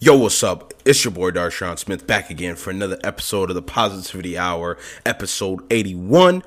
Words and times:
Yo, 0.00 0.16
what's 0.18 0.42
up? 0.42 0.74
It's 0.84 1.04
your 1.04 1.12
boy 1.12 1.30
Darshaun 1.30 1.78
Smith 1.78 2.04
back 2.04 2.28
again 2.28 2.56
for 2.56 2.70
another 2.70 2.98
episode 3.04 3.48
of 3.48 3.54
the 3.54 3.62
Positivity 3.62 4.36
Hour, 4.36 4.76
episode 5.06 5.60
81. 5.70 6.42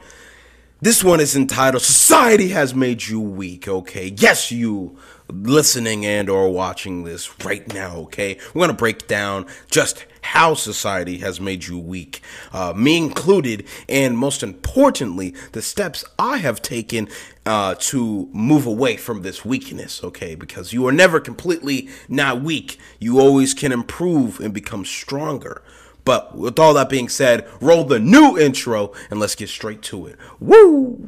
This 0.82 1.02
one 1.02 1.22
is 1.22 1.34
entitled 1.34 1.82
Society 1.82 2.50
Has 2.50 2.76
Made 2.76 3.08
You 3.08 3.22
Weak, 3.22 3.66
okay? 3.66 4.14
Yes, 4.18 4.52
you 4.52 5.00
listening 5.30 6.06
and 6.06 6.30
or 6.30 6.50
watching 6.50 7.04
this 7.04 7.44
right 7.44 7.74
now, 7.74 7.96
okay? 7.98 8.38
We're 8.54 8.60
going 8.60 8.70
to 8.70 8.74
break 8.74 9.08
down 9.08 9.46
just 9.70 10.06
how 10.22 10.54
society 10.54 11.20
has 11.20 11.40
made 11.40 11.68
you 11.68 11.80
weak, 11.80 12.22
uh, 12.52 12.74
me 12.76 12.98
included, 12.98 13.66
and 13.88 14.18
most 14.18 14.44
importantly, 14.44 15.34
the 15.54 15.62
steps 15.62 16.04
I 16.20 16.38
have 16.38 16.62
taken 16.62 17.08
uh, 17.46 17.76
to 17.80 18.30
move 18.34 18.66
away 18.66 18.98
from 18.98 19.22
this 19.22 19.46
weakness, 19.46 20.04
okay? 20.04 20.36
Because 20.36 20.74
you 20.74 20.86
are 20.88 20.92
never 20.92 21.20
completely 21.20 21.90
not 22.10 22.42
weak. 22.42 22.78
You 23.00 23.20
always 23.20 23.54
can 23.54 23.72
improve 23.72 24.40
and 24.40 24.54
become 24.54 24.86
stronger. 24.86 25.62
But 26.04 26.38
with 26.38 26.58
all 26.58 26.74
that 26.76 26.90
being 26.90 27.10
said, 27.10 27.48
roll 27.60 27.84
the 27.84 28.00
new 28.00 28.38
intro 28.38 28.94
and 29.10 29.20
let's 29.20 29.36
get 29.36 29.50
straight 29.50 29.82
to 29.84 30.08
it. 30.08 30.18
Woo! 30.40 31.08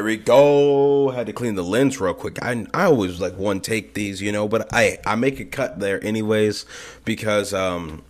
There 0.00 0.06
we 0.06 0.16
go. 0.16 1.10
Had 1.10 1.26
to 1.26 1.34
clean 1.34 1.56
the 1.56 1.62
lens 1.62 2.00
real 2.00 2.14
quick. 2.14 2.42
I 2.42 2.64
I 2.72 2.84
always 2.84 3.20
like 3.20 3.36
one 3.36 3.60
take 3.60 3.92
these, 3.92 4.22
you 4.22 4.32
know, 4.32 4.48
but 4.48 4.72
I 4.72 4.96
I 5.04 5.14
make 5.14 5.38
a 5.40 5.44
cut 5.44 5.78
there 5.78 6.02
anyways 6.02 6.64
because 7.04 7.52
um 7.52 8.02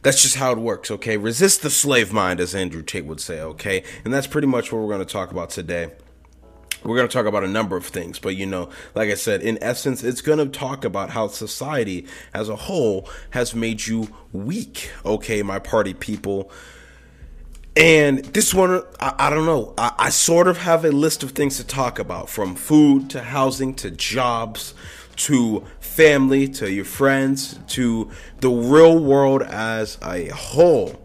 that's 0.00 0.22
just 0.22 0.36
how 0.36 0.52
it 0.52 0.56
works, 0.56 0.90
okay? 0.90 1.18
Resist 1.18 1.60
the 1.60 1.68
slave 1.68 2.10
mind 2.10 2.40
as 2.40 2.54
Andrew 2.54 2.80
Tate 2.82 3.04
would 3.04 3.20
say, 3.20 3.38
okay? 3.38 3.84
And 4.02 4.14
that's 4.14 4.26
pretty 4.26 4.46
much 4.46 4.72
what 4.72 4.80
we're 4.80 4.88
going 4.88 5.06
to 5.06 5.12
talk 5.12 5.30
about 5.30 5.50
today. 5.50 5.90
We're 6.84 6.96
going 6.96 7.06
to 7.06 7.12
talk 7.12 7.26
about 7.26 7.44
a 7.44 7.48
number 7.48 7.76
of 7.76 7.84
things, 7.84 8.18
but 8.18 8.34
you 8.34 8.46
know, 8.46 8.70
like 8.94 9.10
I 9.10 9.14
said, 9.14 9.42
in 9.42 9.62
essence, 9.62 10.02
it's 10.02 10.22
going 10.22 10.38
to 10.38 10.46
talk 10.46 10.86
about 10.86 11.10
how 11.10 11.28
society 11.28 12.06
as 12.32 12.48
a 12.48 12.56
whole 12.56 13.06
has 13.32 13.54
made 13.54 13.86
you 13.86 14.08
weak, 14.32 14.90
okay, 15.04 15.42
my 15.42 15.58
party 15.58 15.92
people. 15.92 16.50
And 17.76 18.24
this 18.24 18.52
one, 18.52 18.82
I, 18.98 19.14
I 19.18 19.30
don't 19.30 19.46
know. 19.46 19.74
I, 19.78 19.92
I, 19.98 20.10
sort 20.10 20.48
of 20.48 20.58
have 20.58 20.84
a 20.84 20.90
list 20.90 21.22
of 21.22 21.30
things 21.30 21.56
to 21.58 21.64
talk 21.64 21.98
about 21.98 22.28
from 22.28 22.56
food 22.56 23.10
to 23.10 23.22
housing 23.22 23.74
to 23.74 23.90
jobs 23.90 24.74
to 25.16 25.64
family 25.80 26.48
to 26.48 26.70
your 26.70 26.84
friends 26.84 27.58
to 27.68 28.10
the 28.40 28.50
real 28.50 28.98
world 28.98 29.42
as 29.42 29.98
a 30.02 30.28
whole. 30.28 30.99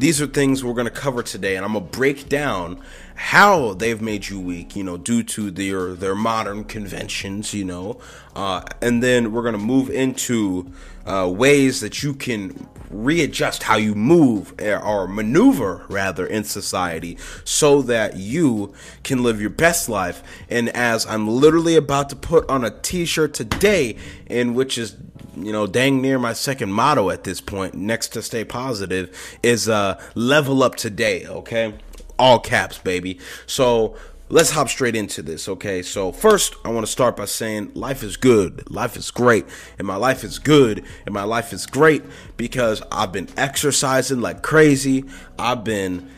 These 0.00 0.22
are 0.22 0.26
things 0.26 0.64
we're 0.64 0.72
going 0.72 0.86
to 0.86 0.90
cover 0.90 1.22
today, 1.22 1.56
and 1.56 1.64
I'm 1.64 1.74
going 1.74 1.84
to 1.84 1.90
break 1.98 2.30
down 2.30 2.80
how 3.16 3.74
they've 3.74 4.00
made 4.00 4.30
you 4.30 4.40
weak, 4.40 4.74
you 4.74 4.82
know, 4.82 4.96
due 4.96 5.22
to 5.22 5.50
their 5.50 5.92
their 5.92 6.14
modern 6.14 6.64
conventions, 6.64 7.52
you 7.52 7.66
know, 7.66 8.00
uh, 8.34 8.62
and 8.80 9.02
then 9.02 9.30
we're 9.30 9.42
gonna 9.42 9.58
move 9.58 9.90
into 9.90 10.72
uh, 11.04 11.30
ways 11.30 11.82
that 11.82 12.02
you 12.02 12.14
can 12.14 12.66
readjust 12.88 13.64
how 13.64 13.76
you 13.76 13.94
move 13.94 14.54
eh, 14.58 14.74
or 14.74 15.06
maneuver 15.06 15.84
rather 15.90 16.26
in 16.26 16.44
society 16.44 17.18
so 17.44 17.82
that 17.82 18.16
you 18.16 18.72
can 19.02 19.22
live 19.22 19.38
your 19.38 19.50
best 19.50 19.86
life. 19.86 20.22
And 20.48 20.70
as 20.70 21.04
I'm 21.04 21.28
literally 21.28 21.76
about 21.76 22.08
to 22.08 22.16
put 22.16 22.48
on 22.48 22.64
a 22.64 22.70
T-shirt 22.70 23.34
today, 23.34 23.96
in 24.30 24.54
which 24.54 24.78
is 24.78 24.96
you 25.44 25.52
know, 25.52 25.66
dang 25.66 26.00
near 26.00 26.18
my 26.18 26.32
second 26.32 26.72
motto 26.72 27.10
at 27.10 27.24
this 27.24 27.40
point, 27.40 27.74
next 27.74 28.08
to 28.08 28.22
stay 28.22 28.44
positive, 28.44 29.16
is 29.42 29.68
uh, 29.68 30.00
level 30.14 30.62
up 30.62 30.76
today, 30.76 31.26
okay? 31.26 31.74
all 32.20 32.38
caps, 32.38 32.78
baby. 32.78 33.18
So 33.46 33.96
let's 34.28 34.50
hop 34.50 34.68
straight 34.68 34.94
into 34.94 35.22
this, 35.22 35.48
okay? 35.48 35.82
So, 35.82 36.12
first, 36.12 36.54
I 36.64 36.68
want 36.68 36.86
to 36.86 36.92
start 36.92 37.16
by 37.16 37.24
saying 37.24 37.72
life 37.74 38.02
is 38.02 38.16
good, 38.16 38.70
life 38.70 38.96
is 38.96 39.10
great, 39.10 39.46
and 39.78 39.86
my 39.86 39.96
life 39.96 40.22
is 40.22 40.38
good, 40.38 40.84
and 41.06 41.14
my 41.14 41.24
life 41.24 41.52
is 41.52 41.66
great 41.66 42.04
because 42.36 42.82
I've 42.92 43.10
been 43.10 43.28
exercising 43.36 44.20
like 44.20 44.42
crazy. 44.42 45.04
I've 45.38 45.64
been 45.64 46.10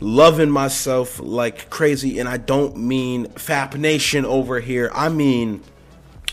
loving 0.00 0.50
myself 0.50 1.18
like 1.18 1.68
crazy, 1.68 2.20
and 2.20 2.28
I 2.28 2.36
don't 2.36 2.76
mean 2.76 3.26
Fap 3.30 3.76
Nation 3.76 4.24
over 4.24 4.60
here, 4.60 4.90
I 4.94 5.08
mean 5.08 5.62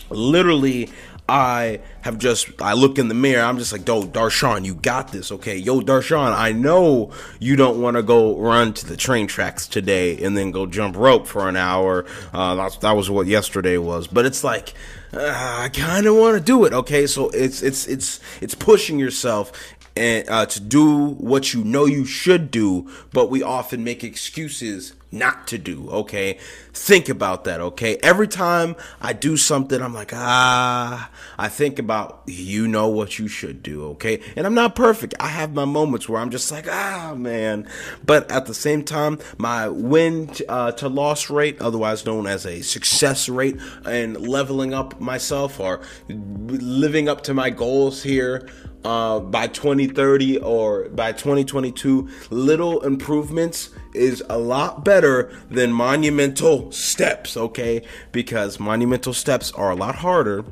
literally 0.08 0.88
I 1.28 1.80
have 2.02 2.18
just 2.18 2.62
I 2.62 2.74
look 2.74 2.98
in 2.98 3.08
the 3.08 3.14
mirror. 3.14 3.42
I'm 3.44 3.58
just 3.58 3.72
like, 3.72 3.86
yo, 3.86 4.04
Darshaun, 4.04 4.64
you 4.64 4.74
got 4.74 5.10
this, 5.10 5.32
okay? 5.32 5.56
Yo, 5.56 5.80
Darshaun, 5.80 6.32
I 6.32 6.52
know 6.52 7.10
you 7.40 7.56
don't 7.56 7.80
want 7.80 7.96
to 7.96 8.02
go 8.02 8.36
run 8.38 8.72
to 8.74 8.86
the 8.86 8.96
train 8.96 9.26
tracks 9.26 9.66
today 9.66 10.22
and 10.22 10.36
then 10.36 10.52
go 10.52 10.66
jump 10.66 10.96
rope 10.96 11.26
for 11.26 11.48
an 11.48 11.56
hour. 11.56 12.04
Uh, 12.32 12.54
that's, 12.54 12.76
that 12.78 12.92
was 12.92 13.10
what 13.10 13.26
yesterday 13.26 13.76
was, 13.76 14.06
but 14.06 14.24
it's 14.24 14.44
like 14.44 14.74
uh, 15.12 15.58
I 15.64 15.68
kind 15.70 16.06
of 16.06 16.14
want 16.14 16.36
to 16.36 16.42
do 16.42 16.64
it, 16.64 16.72
okay? 16.72 17.06
So 17.08 17.30
it's 17.30 17.60
it's 17.60 17.88
it's 17.88 18.20
it's 18.40 18.54
pushing 18.54 18.98
yourself 18.98 19.52
and 19.96 20.28
uh, 20.28 20.46
to 20.46 20.60
do 20.60 21.08
what 21.08 21.54
you 21.54 21.64
know 21.64 21.86
you 21.86 22.04
should 22.04 22.50
do, 22.50 22.88
but 23.12 23.30
we 23.30 23.42
often 23.42 23.82
make 23.82 24.04
excuses 24.04 24.92
not 25.12 25.46
to 25.48 25.58
do. 25.58 25.88
Okay, 25.90 26.38
think 26.72 27.08
about 27.08 27.44
that. 27.44 27.60
Okay, 27.60 27.96
every 28.02 28.28
time 28.28 28.76
I 29.00 29.12
do 29.12 29.36
something, 29.36 29.80
I'm 29.80 29.94
like, 29.94 30.12
ah, 30.12 31.10
I 31.38 31.48
think 31.48 31.78
about 31.78 32.22
you 32.26 32.66
know 32.66 32.88
what 32.88 33.18
you 33.18 33.28
should 33.28 33.62
do. 33.62 33.84
Okay, 33.90 34.20
and 34.36 34.46
I'm 34.46 34.54
not 34.54 34.74
perfect. 34.74 35.14
I 35.20 35.28
have 35.28 35.54
my 35.54 35.64
moments 35.64 36.08
where 36.08 36.20
I'm 36.20 36.30
just 36.30 36.50
like, 36.50 36.66
ah, 36.68 37.14
man, 37.16 37.68
but 38.04 38.30
at 38.30 38.46
the 38.46 38.54
same 38.54 38.82
time, 38.82 39.18
my 39.38 39.68
win 39.68 40.30
uh, 40.48 40.72
to 40.72 40.88
loss 40.88 41.30
rate, 41.30 41.60
otherwise 41.60 42.04
known 42.04 42.26
as 42.26 42.44
a 42.44 42.62
success 42.62 43.28
rate, 43.28 43.56
and 43.84 44.16
leveling 44.16 44.74
up 44.74 45.00
myself 45.00 45.60
or 45.60 45.80
living 46.08 47.08
up 47.08 47.22
to 47.22 47.34
my 47.34 47.50
goals 47.50 48.02
here 48.02 48.48
uh, 48.86 49.18
by 49.18 49.48
2030 49.48 50.38
or 50.38 50.88
by 50.90 51.12
2022, 51.12 52.08
little 52.30 52.80
improvements 52.82 53.70
is 53.96 54.22
a 54.28 54.38
lot 54.38 54.84
better 54.84 55.32
than 55.50 55.72
monumental 55.72 56.70
steps, 56.72 57.36
okay? 57.36 57.82
Because 58.12 58.60
monumental 58.60 59.14
steps 59.14 59.52
are 59.52 59.70
a 59.70 59.74
lot 59.74 59.96
harder. 59.96 60.44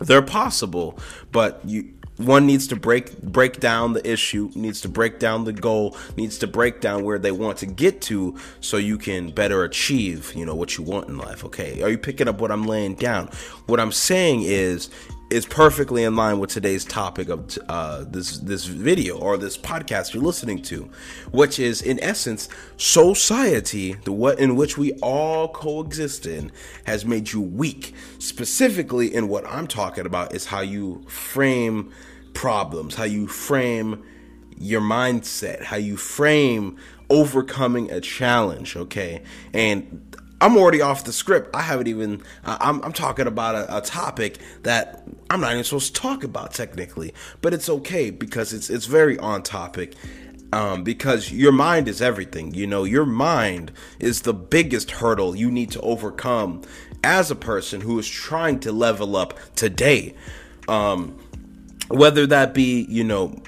They're 0.00 0.22
possible, 0.22 0.98
but 1.30 1.60
you 1.64 1.92
one 2.20 2.46
needs 2.46 2.66
to 2.66 2.76
break 2.76 3.20
break 3.22 3.60
down 3.60 3.94
the 3.94 4.10
issue, 4.10 4.50
needs 4.54 4.82
to 4.82 4.88
break 4.88 5.18
down 5.18 5.44
the 5.44 5.52
goal, 5.52 5.96
needs 6.16 6.36
to 6.38 6.46
break 6.46 6.80
down 6.80 7.02
where 7.02 7.18
they 7.18 7.32
want 7.32 7.58
to 7.58 7.66
get 7.66 8.02
to 8.02 8.36
so 8.60 8.76
you 8.76 8.98
can 8.98 9.30
better 9.30 9.64
achieve, 9.64 10.32
you 10.34 10.44
know, 10.44 10.54
what 10.54 10.76
you 10.76 10.84
want 10.84 11.08
in 11.08 11.16
life, 11.16 11.44
okay? 11.44 11.82
Are 11.82 11.88
you 11.88 11.98
picking 11.98 12.28
up 12.28 12.40
what 12.40 12.52
I'm 12.52 12.64
laying 12.64 12.94
down? 12.94 13.30
What 13.66 13.80
I'm 13.80 13.92
saying 13.92 14.42
is 14.42 14.90
is 15.30 15.46
perfectly 15.46 16.02
in 16.02 16.16
line 16.16 16.40
with 16.40 16.50
today's 16.50 16.84
topic 16.84 17.28
of 17.28 17.56
uh, 17.68 18.04
this 18.08 18.38
this 18.38 18.64
video 18.66 19.16
or 19.16 19.36
this 19.36 19.56
podcast 19.56 20.12
you're 20.12 20.22
listening 20.22 20.60
to, 20.62 20.90
which 21.30 21.58
is 21.58 21.80
in 21.80 22.00
essence 22.00 22.48
society, 22.76 23.94
the 24.04 24.12
what 24.12 24.38
in 24.38 24.56
which 24.56 24.76
we 24.76 24.92
all 24.94 25.48
coexist 25.48 26.26
in, 26.26 26.50
has 26.84 27.04
made 27.04 27.32
you 27.32 27.40
weak. 27.40 27.94
Specifically, 28.18 29.14
in 29.14 29.28
what 29.28 29.46
I'm 29.46 29.66
talking 29.66 30.04
about 30.04 30.34
is 30.34 30.46
how 30.46 30.60
you 30.60 31.02
frame 31.06 31.92
problems, 32.34 32.96
how 32.96 33.04
you 33.04 33.28
frame 33.28 34.04
your 34.58 34.80
mindset, 34.80 35.62
how 35.62 35.76
you 35.76 35.96
frame 35.96 36.76
overcoming 37.08 37.90
a 37.90 38.00
challenge. 38.00 38.76
Okay, 38.76 39.22
and 39.54 40.09
I'm 40.40 40.56
already 40.56 40.80
off 40.80 41.04
the 41.04 41.12
script. 41.12 41.54
I 41.54 41.62
haven't 41.62 41.86
even. 41.86 42.22
I'm, 42.44 42.82
I'm 42.82 42.92
talking 42.92 43.26
about 43.26 43.54
a, 43.54 43.78
a, 43.78 43.80
topic 43.82 44.38
that 44.62 45.04
I'm 45.28 45.40
not 45.40 45.52
even 45.52 45.64
supposed 45.64 45.94
to 45.94 46.00
talk 46.00 46.24
about 46.24 46.54
technically, 46.54 47.12
but 47.42 47.52
it's 47.52 47.68
okay 47.68 48.10
because 48.10 48.52
it's 48.52 48.70
it's 48.70 48.86
very 48.86 49.18
on 49.18 49.42
topic. 49.42 49.94
Um, 50.52 50.82
because 50.82 51.30
your 51.30 51.52
mind 51.52 51.86
is 51.86 52.02
everything. 52.02 52.54
You 52.54 52.66
know, 52.66 52.82
your 52.82 53.06
mind 53.06 53.70
is 54.00 54.22
the 54.22 54.34
biggest 54.34 54.90
hurdle 54.90 55.36
you 55.36 55.48
need 55.48 55.70
to 55.72 55.80
overcome 55.80 56.62
as 57.04 57.30
a 57.30 57.36
person 57.36 57.82
who 57.82 57.98
is 58.00 58.08
trying 58.08 58.58
to 58.60 58.72
level 58.72 59.14
up 59.16 59.38
today. 59.54 60.14
Um, 60.66 61.18
whether 61.88 62.26
that 62.26 62.52
be, 62.54 62.84
you 62.88 63.04
know, 63.04 63.40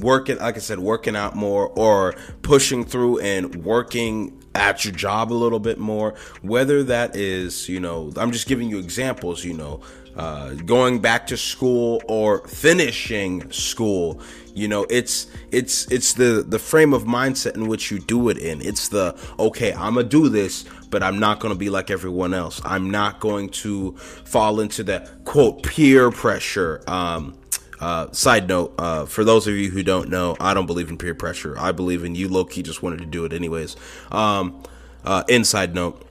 working, 0.00 0.38
like 0.38 0.56
I 0.56 0.60
said, 0.60 0.78
working 0.78 1.16
out 1.16 1.34
more 1.34 1.68
or 1.68 2.14
pushing 2.42 2.84
through 2.84 3.18
and 3.20 3.54
working 3.64 4.40
at 4.54 4.84
your 4.84 4.94
job 4.94 5.32
a 5.32 5.34
little 5.34 5.58
bit 5.58 5.78
more. 5.78 6.14
Whether 6.42 6.82
that 6.84 7.16
is, 7.16 7.68
you 7.68 7.80
know, 7.80 8.12
I'm 8.16 8.32
just 8.32 8.46
giving 8.46 8.68
you 8.68 8.78
examples, 8.78 9.44
you 9.44 9.54
know, 9.54 9.80
uh, 10.16 10.54
going 10.54 11.00
back 11.00 11.26
to 11.28 11.36
school 11.36 12.02
or 12.06 12.46
finishing 12.46 13.50
school. 13.50 14.20
You 14.54 14.68
know, 14.68 14.86
it's 14.88 15.26
it's 15.50 15.90
it's 15.90 16.12
the 16.12 16.44
the 16.46 16.60
frame 16.60 16.92
of 16.92 17.04
mindset 17.04 17.56
in 17.56 17.66
which 17.66 17.90
you 17.90 17.98
do 17.98 18.28
it 18.28 18.38
in. 18.38 18.60
It's 18.60 18.88
the 18.88 19.18
okay, 19.38 19.72
I'm 19.72 19.94
gonna 19.94 20.04
do 20.04 20.28
this, 20.28 20.64
but 20.90 21.02
I'm 21.02 21.18
not 21.18 21.40
gonna 21.40 21.56
be 21.56 21.70
like 21.70 21.90
everyone 21.90 22.32
else. 22.32 22.60
I'm 22.64 22.90
not 22.90 23.18
going 23.18 23.48
to 23.50 23.96
fall 23.96 24.60
into 24.60 24.84
that 24.84 25.24
quote 25.24 25.64
peer 25.64 26.12
pressure. 26.12 26.82
Um, 26.86 27.34
uh, 27.84 28.10
side 28.12 28.48
note, 28.48 28.74
uh, 28.78 29.04
for 29.04 29.24
those 29.24 29.46
of 29.46 29.54
you 29.54 29.68
who 29.68 29.82
don't 29.82 30.08
know, 30.08 30.34
I 30.40 30.54
don't 30.54 30.64
believe 30.64 30.88
in 30.88 30.96
peer 30.96 31.14
pressure. 31.14 31.54
I 31.58 31.70
believe 31.70 32.02
in 32.02 32.14
you, 32.14 32.28
Loki. 32.28 32.62
Just 32.62 32.82
wanted 32.82 33.00
to 33.00 33.04
do 33.04 33.26
it 33.26 33.34
anyways. 33.34 33.76
Um, 34.10 34.62
uh, 35.04 35.22
inside 35.28 35.74
note, 35.74 36.02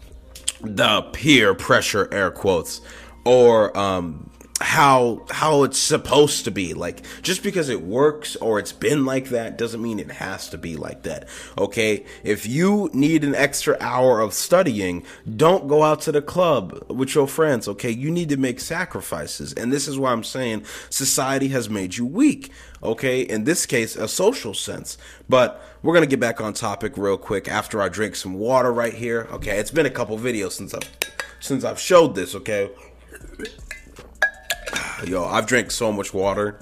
the 0.61 1.01
peer 1.13 1.55
pressure, 1.55 2.07
air 2.11 2.29
quotes, 2.29 2.81
or 3.25 3.75
um, 3.75 4.29
how 4.63 5.21
how 5.29 5.63
it's 5.63 5.77
supposed 5.77 6.45
to 6.45 6.51
be. 6.51 6.73
Like 6.73 7.03
just 7.21 7.43
because 7.43 7.67
it 7.67 7.81
works 7.81 8.37
or 8.37 8.59
it's 8.59 8.71
been 8.71 9.05
like 9.05 9.29
that 9.29 9.57
doesn't 9.57 9.81
mean 9.81 9.99
it 9.99 10.11
has 10.11 10.47
to 10.49 10.57
be 10.57 10.77
like 10.77 11.03
that. 11.03 11.27
Okay? 11.57 12.05
If 12.23 12.47
you 12.47 12.89
need 12.93 13.25
an 13.25 13.35
extra 13.35 13.77
hour 13.81 14.21
of 14.21 14.33
studying, 14.33 15.03
don't 15.35 15.67
go 15.67 15.83
out 15.83 15.99
to 16.01 16.13
the 16.13 16.21
club 16.21 16.85
with 16.89 17.13
your 17.13 17.27
friends, 17.27 17.67
okay? 17.67 17.91
You 17.91 18.09
need 18.09 18.29
to 18.29 18.37
make 18.37 18.61
sacrifices. 18.61 19.51
And 19.53 19.71
this 19.71 19.87
is 19.87 19.99
why 19.99 20.13
I'm 20.13 20.23
saying 20.23 20.63
society 20.89 21.49
has 21.49 21.69
made 21.69 21.97
you 21.97 22.05
weak. 22.05 22.49
Okay? 22.81 23.21
In 23.21 23.43
this 23.43 23.65
case, 23.65 23.97
a 23.97 24.07
social 24.07 24.53
sense. 24.53 24.97
But 25.27 25.61
we're 25.81 25.99
to 25.99 26.07
get 26.07 26.21
back 26.21 26.39
on 26.39 26.53
topic 26.53 26.97
real 26.97 27.17
quick 27.17 27.49
after 27.49 27.81
I 27.81 27.89
drink 27.89 28.15
some 28.15 28.35
water 28.35 28.71
right 28.71 28.93
here. 28.93 29.27
Okay? 29.31 29.57
It's 29.57 29.71
been 29.71 29.85
a 29.85 29.91
couple 29.91 30.17
videos 30.17 30.53
since 30.53 30.73
I've 30.73 30.89
since 31.41 31.65
I've 31.65 31.79
showed 31.79 32.15
this, 32.15 32.35
okay? 32.35 32.69
Yo, 35.05 35.25
I've 35.25 35.47
drank 35.47 35.69
so 35.69 35.91
much 35.91 36.13
water 36.13 36.59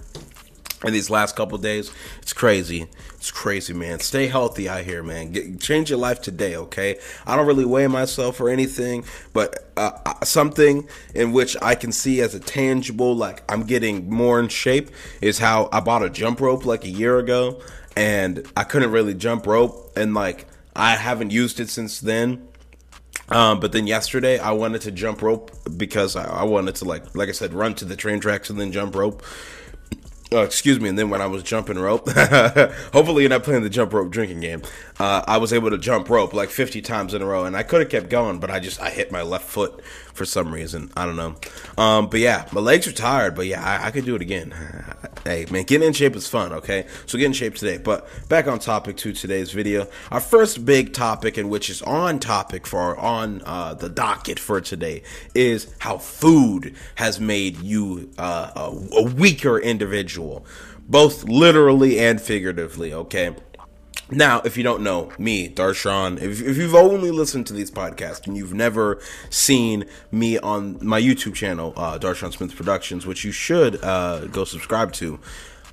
in 0.84 0.94
these 0.94 1.12
last 1.12 1.36
couple 1.36 1.58
days. 1.60 1.92
It's 2.24 2.34
crazy. 2.34 2.88
It's 3.14 3.30
crazy, 3.30 3.72
man. 3.72 4.00
Stay 4.00 4.28
healthy 4.28 4.68
out 4.68 4.84
here, 4.84 5.04
man. 5.04 5.32
Get, 5.32 5.60
change 5.60 5.92
your 5.92 6.00
life 6.00 6.22
today, 6.22 6.56
okay? 6.56 6.98
I 7.28 7.36
don't 7.36 7.46
really 7.46 7.66
weigh 7.66 7.86
myself 7.86 8.42
or 8.42 8.50
anything, 8.50 9.04
but 9.32 9.72
uh, 9.78 9.92
something 10.24 10.90
in 11.14 11.34
which 11.34 11.56
I 11.62 11.76
can 11.76 11.92
see 11.92 12.20
as 12.22 12.34
a 12.34 12.40
tangible, 12.40 13.16
like 13.16 13.44
I'm 13.52 13.64
getting 13.64 14.10
more 14.10 14.40
in 14.40 14.48
shape, 14.48 14.90
is 15.22 15.38
how 15.38 15.70
I 15.72 15.80
bought 15.80 16.04
a 16.04 16.10
jump 16.10 16.42
rope 16.42 16.66
like 16.66 16.84
a 16.84 16.90
year 16.90 17.20
ago, 17.20 17.62
and 17.96 18.44
I 18.58 18.64
couldn't 18.64 18.92
really 18.92 19.14
jump 19.14 19.46
rope, 19.46 19.94
and 19.96 20.16
like 20.16 20.48
I 20.76 20.96
haven't 20.96 21.30
used 21.30 21.60
it 21.60 21.70
since 21.70 22.00
then 22.00 22.48
um, 23.32 23.60
but 23.60 23.72
then 23.72 23.88
yesterday 23.88 24.38
I 24.40 24.52
wanted 24.52 24.82
to 24.82 24.92
jump 24.92 25.22
rope 25.22 25.52
because 25.78 26.16
I, 26.16 26.26
I, 26.26 26.44
wanted 26.44 26.76
to 26.76 26.86
like 26.86 27.16
like 27.16 27.30
I 27.30 27.32
said 27.32 27.54
run 27.54 27.76
to 27.76 27.86
the 27.86 27.96
train 27.96 28.20
tracks 28.20 28.50
and 28.50 28.60
then 28.60 28.72
jump 28.72 28.96
rope. 28.96 29.24
Uh, 30.34 30.44
excuse 30.44 30.80
me. 30.80 30.88
And 30.88 30.98
then 30.98 31.10
when 31.10 31.22
I 31.22 31.26
was 31.26 31.44
jumping 31.44 31.78
rope, 31.78 32.10
hopefully 32.94 33.24
you're 33.24 33.30
not 33.30 33.44
playing 33.44 33.64
the 33.64 33.70
jump 33.70 33.92
rope 33.92 34.12
drinking 34.12 34.40
game. 34.40 34.62
Uh, 34.98 35.24
I 35.28 35.38
was 35.38 35.52
able 35.52 35.70
to 35.72 35.78
jump 35.78 36.10
rope 36.10 36.34
like 36.34 36.50
50 36.50 36.82
times 36.82 37.14
in 37.14 37.22
a 37.22 37.26
row, 37.26 37.44
and 37.44 37.58
I 37.58 37.64
could 37.64 37.82
have 37.82 37.90
kept 37.90 38.10
going, 38.10 38.40
but 38.40 38.50
I 38.50 38.62
just 38.62 38.82
I 38.82 38.92
hit 38.92 39.12
my 39.12 39.24
left 39.24 39.50
foot 39.50 39.82
for 40.14 40.26
some 40.26 40.54
reason. 40.54 40.92
I 40.96 41.06
don't 41.06 41.16
know. 41.16 41.36
Um, 41.78 42.08
but 42.10 42.20
yeah, 42.20 42.48
my 42.52 42.62
legs 42.62 42.88
are 42.88 42.92
tired, 42.92 43.36
but 43.36 43.48
yeah, 43.48 43.64
I, 43.64 43.88
I 43.88 43.92
could 43.92 44.06
do 44.06 44.16
it 44.16 44.22
again. 44.22 44.54
hey, 45.24 45.46
man, 45.50 45.64
getting 45.64 45.88
in 45.88 45.94
shape 45.94 46.16
is 46.16 46.28
fun, 46.28 46.54
okay? 46.54 46.88
So 47.06 47.18
get 47.18 47.26
in 47.26 47.34
shape 47.34 47.56
today. 47.56 47.78
But 47.78 48.08
back 48.30 48.48
on 48.48 48.60
topic 48.60 48.98
to 48.98 49.14
today's 49.14 49.52
video. 49.52 49.88
Our 50.12 50.20
first 50.20 50.66
big 50.66 50.94
topic, 50.94 51.38
and 51.38 51.50
which 51.50 51.70
is 51.70 51.82
on 51.82 52.20
topic 52.20 52.68
for 52.68 52.98
on 52.98 53.42
uh, 53.46 53.74
the 53.74 53.90
docket 53.90 54.40
for 54.40 54.62
today, 54.62 55.04
is 55.34 55.74
how 55.80 55.98
food 55.98 56.76
has 56.96 57.20
made 57.20 57.58
you 57.58 58.12
uh, 58.18 58.52
a, 58.56 58.98
a 58.98 59.04
weaker 59.04 59.60
individual, 59.60 60.46
both 60.88 61.24
literally 61.24 62.00
and 62.00 62.22
figuratively, 62.22 62.94
okay? 62.94 63.36
Now, 64.14 64.42
if 64.44 64.58
you 64.58 64.64
don't 64.64 64.84
know 64.84 65.10
me, 65.18 65.48
Darshaun, 65.48 66.22
if, 66.22 66.42
if 66.42 66.58
you've 66.58 66.76
only 66.76 67.12
listened 67.12 67.48
to 67.48 67.54
these 67.54 67.72
podcasts 67.72 68.28
and 68.28 68.36
you've 68.36 68.54
never 68.54 69.00
seen 69.30 69.86
me 70.12 70.38
on 70.38 70.86
my 70.86 71.02
YouTube 71.02 71.34
channel, 71.34 71.72
uh, 71.78 71.98
Darshaun 71.98 72.34
Smith 72.34 72.54
Productions, 72.54 73.06
which 73.06 73.24
you 73.24 73.32
should 73.32 73.82
uh, 73.82 74.26
go 74.26 74.44
subscribe 74.44 74.92
to, 74.94 75.18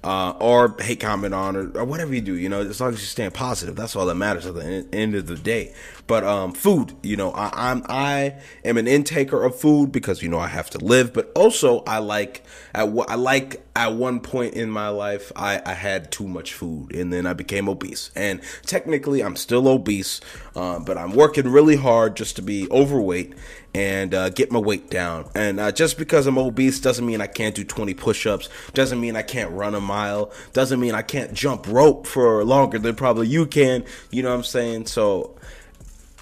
uh, 0.05 0.35
or 0.41 0.77
hate 0.81 1.01
comment 1.01 1.35
on, 1.35 1.57
or, 1.57 1.71
or, 1.79 1.85
whatever 1.85 2.15
you 2.15 2.21
do, 2.21 2.35
you 2.35 2.49
know, 2.49 2.61
as 2.61 2.81
long 2.81 2.91
as 2.91 3.01
you 3.01 3.07
stay 3.07 3.29
positive, 3.31 3.77
that's 3.77 3.97
all 3.97 4.07
that 4.07 4.15
matters 4.15 4.47
at 4.47 4.55
the 4.55 4.87
end 4.93 5.15
of 5.15 5.27
the 5.27 5.37
day. 5.37 5.75
But 6.07 6.25
um, 6.25 6.53
food, 6.53 6.95
you 7.03 7.17
know, 7.17 7.33
I, 7.33 7.51
I'm 7.53 7.85
I 7.89 8.41
am 8.65 8.79
an 8.79 8.87
intaker 8.87 9.45
of 9.45 9.59
food 9.61 9.93
because 9.93 10.23
you 10.23 10.29
know 10.29 10.39
I 10.39 10.47
have 10.47 10.71
to 10.71 10.79
live, 10.79 11.13
but 11.13 11.31
also 11.35 11.83
I 11.87 11.99
like 11.99 12.45
at 12.75 12.89
I 13.09 13.15
like 13.17 13.63
at 13.77 13.93
one 13.93 14.21
point 14.21 14.55
in 14.55 14.71
my 14.71 14.89
life 14.89 15.31
I, 15.37 15.61
I 15.65 15.75
had 15.75 16.11
too 16.11 16.27
much 16.27 16.55
food 16.55 16.95
and 16.95 17.13
then 17.13 17.27
I 17.27 17.35
became 17.35 17.69
obese. 17.69 18.11
And 18.17 18.41
technically 18.63 19.23
I'm 19.23 19.37
still 19.37 19.69
obese, 19.69 20.21
uh, 20.57 20.79
but 20.79 20.97
I'm 20.97 21.13
working 21.13 21.49
really 21.49 21.77
hard 21.77 22.17
just 22.17 22.37
to 22.37 22.43
be 22.43 22.69
overweight 22.71 23.35
and 23.75 24.15
uh, 24.15 24.31
get 24.31 24.51
my 24.51 24.59
weight 24.59 24.91
down. 24.91 25.29
And 25.35 25.61
uh, 25.61 25.73
just 25.73 25.99
because 25.99 26.27
I'm 26.27 26.39
obese 26.39 26.81
doesn't 26.81 27.05
mean 27.05 27.21
I 27.21 27.27
can't 27.27 27.55
do 27.55 27.65
20 27.65 27.95
push-ups. 27.95 28.49
Doesn't 28.75 29.01
mean 29.01 29.17
I 29.17 29.23
can't 29.23 29.51
run 29.53 29.75
a 29.75 29.81
mile. 29.81 30.33
Doesn't 30.53 30.81
mean 30.81 30.95
I 30.95 31.03
can't 31.03 31.33
jump 31.33 31.67
rope 31.69 32.07
for 32.07 32.45
longer 32.45 32.79
than 32.79 32.95
probably 32.95 33.29
you 33.29 33.47
can. 33.47 33.85
You 34.11 34.23
know 34.23 34.31
what 34.31 34.37
I'm 34.37 34.45
saying? 34.45 34.87
So 34.87 35.39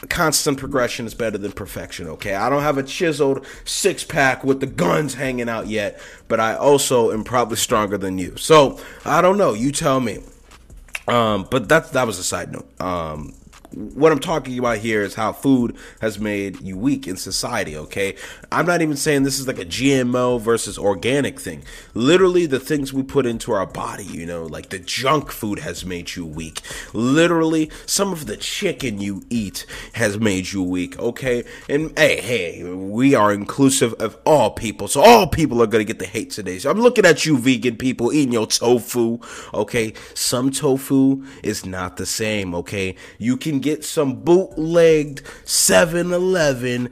constant 0.08 0.58
progression 0.58 1.06
is 1.06 1.14
better 1.14 1.38
than 1.38 1.52
perfection, 1.52 2.08
okay? 2.08 2.34
I 2.34 2.50
don't 2.50 2.62
have 2.62 2.78
a 2.78 2.82
chiseled 2.82 3.46
six 3.64 4.04
pack 4.04 4.44
with 4.44 4.60
the 4.60 4.66
guns 4.66 5.14
hanging 5.14 5.48
out 5.48 5.68
yet, 5.68 6.00
but 6.28 6.38
I 6.38 6.54
also 6.54 7.12
am 7.12 7.24
probably 7.24 7.56
stronger 7.56 7.96
than 7.96 8.18
you. 8.18 8.36
So, 8.36 8.78
I 9.04 9.22
don't 9.22 9.38
know, 9.38 9.54
you 9.54 9.72
tell 9.72 10.00
me. 10.00 10.18
Um, 11.08 11.46
but 11.50 11.68
that 11.68 11.92
that 11.92 12.06
was 12.06 12.18
a 12.18 12.24
side 12.24 12.52
note. 12.52 12.68
Um, 12.80 13.32
what 13.76 14.10
I'm 14.10 14.20
talking 14.20 14.58
about 14.58 14.78
here 14.78 15.02
is 15.02 15.14
how 15.14 15.32
food 15.32 15.76
has 16.00 16.18
made 16.18 16.62
you 16.62 16.78
weak 16.78 17.06
in 17.06 17.18
society, 17.18 17.76
okay? 17.76 18.16
I'm 18.50 18.64
not 18.64 18.80
even 18.80 18.96
saying 18.96 19.24
this 19.24 19.38
is 19.38 19.46
like 19.46 19.58
a 19.58 19.66
GMO 19.66 20.40
versus 20.40 20.78
organic 20.78 21.38
thing. 21.38 21.62
Literally, 21.92 22.46
the 22.46 22.58
things 22.58 22.94
we 22.94 23.02
put 23.02 23.26
into 23.26 23.52
our 23.52 23.66
body, 23.66 24.04
you 24.04 24.24
know, 24.24 24.44
like 24.46 24.70
the 24.70 24.78
junk 24.78 25.30
food 25.30 25.58
has 25.58 25.84
made 25.84 26.16
you 26.16 26.24
weak. 26.24 26.62
Literally, 26.94 27.70
some 27.84 28.14
of 28.14 28.24
the 28.24 28.38
chicken 28.38 28.98
you 28.98 29.24
eat 29.28 29.66
has 29.92 30.18
made 30.18 30.52
you 30.52 30.62
weak, 30.62 30.98
okay? 30.98 31.44
And 31.68 31.96
hey, 31.98 32.22
hey, 32.22 32.64
we 32.64 33.14
are 33.14 33.30
inclusive 33.30 33.92
of 33.94 34.16
all 34.24 34.52
people, 34.52 34.88
so 34.88 35.02
all 35.02 35.26
people 35.26 35.62
are 35.62 35.66
gonna 35.66 35.84
get 35.84 35.98
the 35.98 36.06
hate 36.06 36.30
today. 36.30 36.58
So 36.58 36.70
I'm 36.70 36.80
looking 36.80 37.04
at 37.04 37.26
you, 37.26 37.36
vegan 37.36 37.76
people, 37.76 38.10
eating 38.10 38.32
your 38.32 38.46
tofu, 38.46 39.18
okay? 39.52 39.92
Some 40.14 40.50
tofu 40.50 41.24
is 41.42 41.66
not 41.66 41.98
the 41.98 42.06
same, 42.06 42.54
okay? 42.54 42.94
You 43.18 43.36
can 43.36 43.60
get 43.66 43.84
some 43.84 44.14
bootlegged 44.22 45.22
7 45.44 46.12
Eleven 46.12 46.88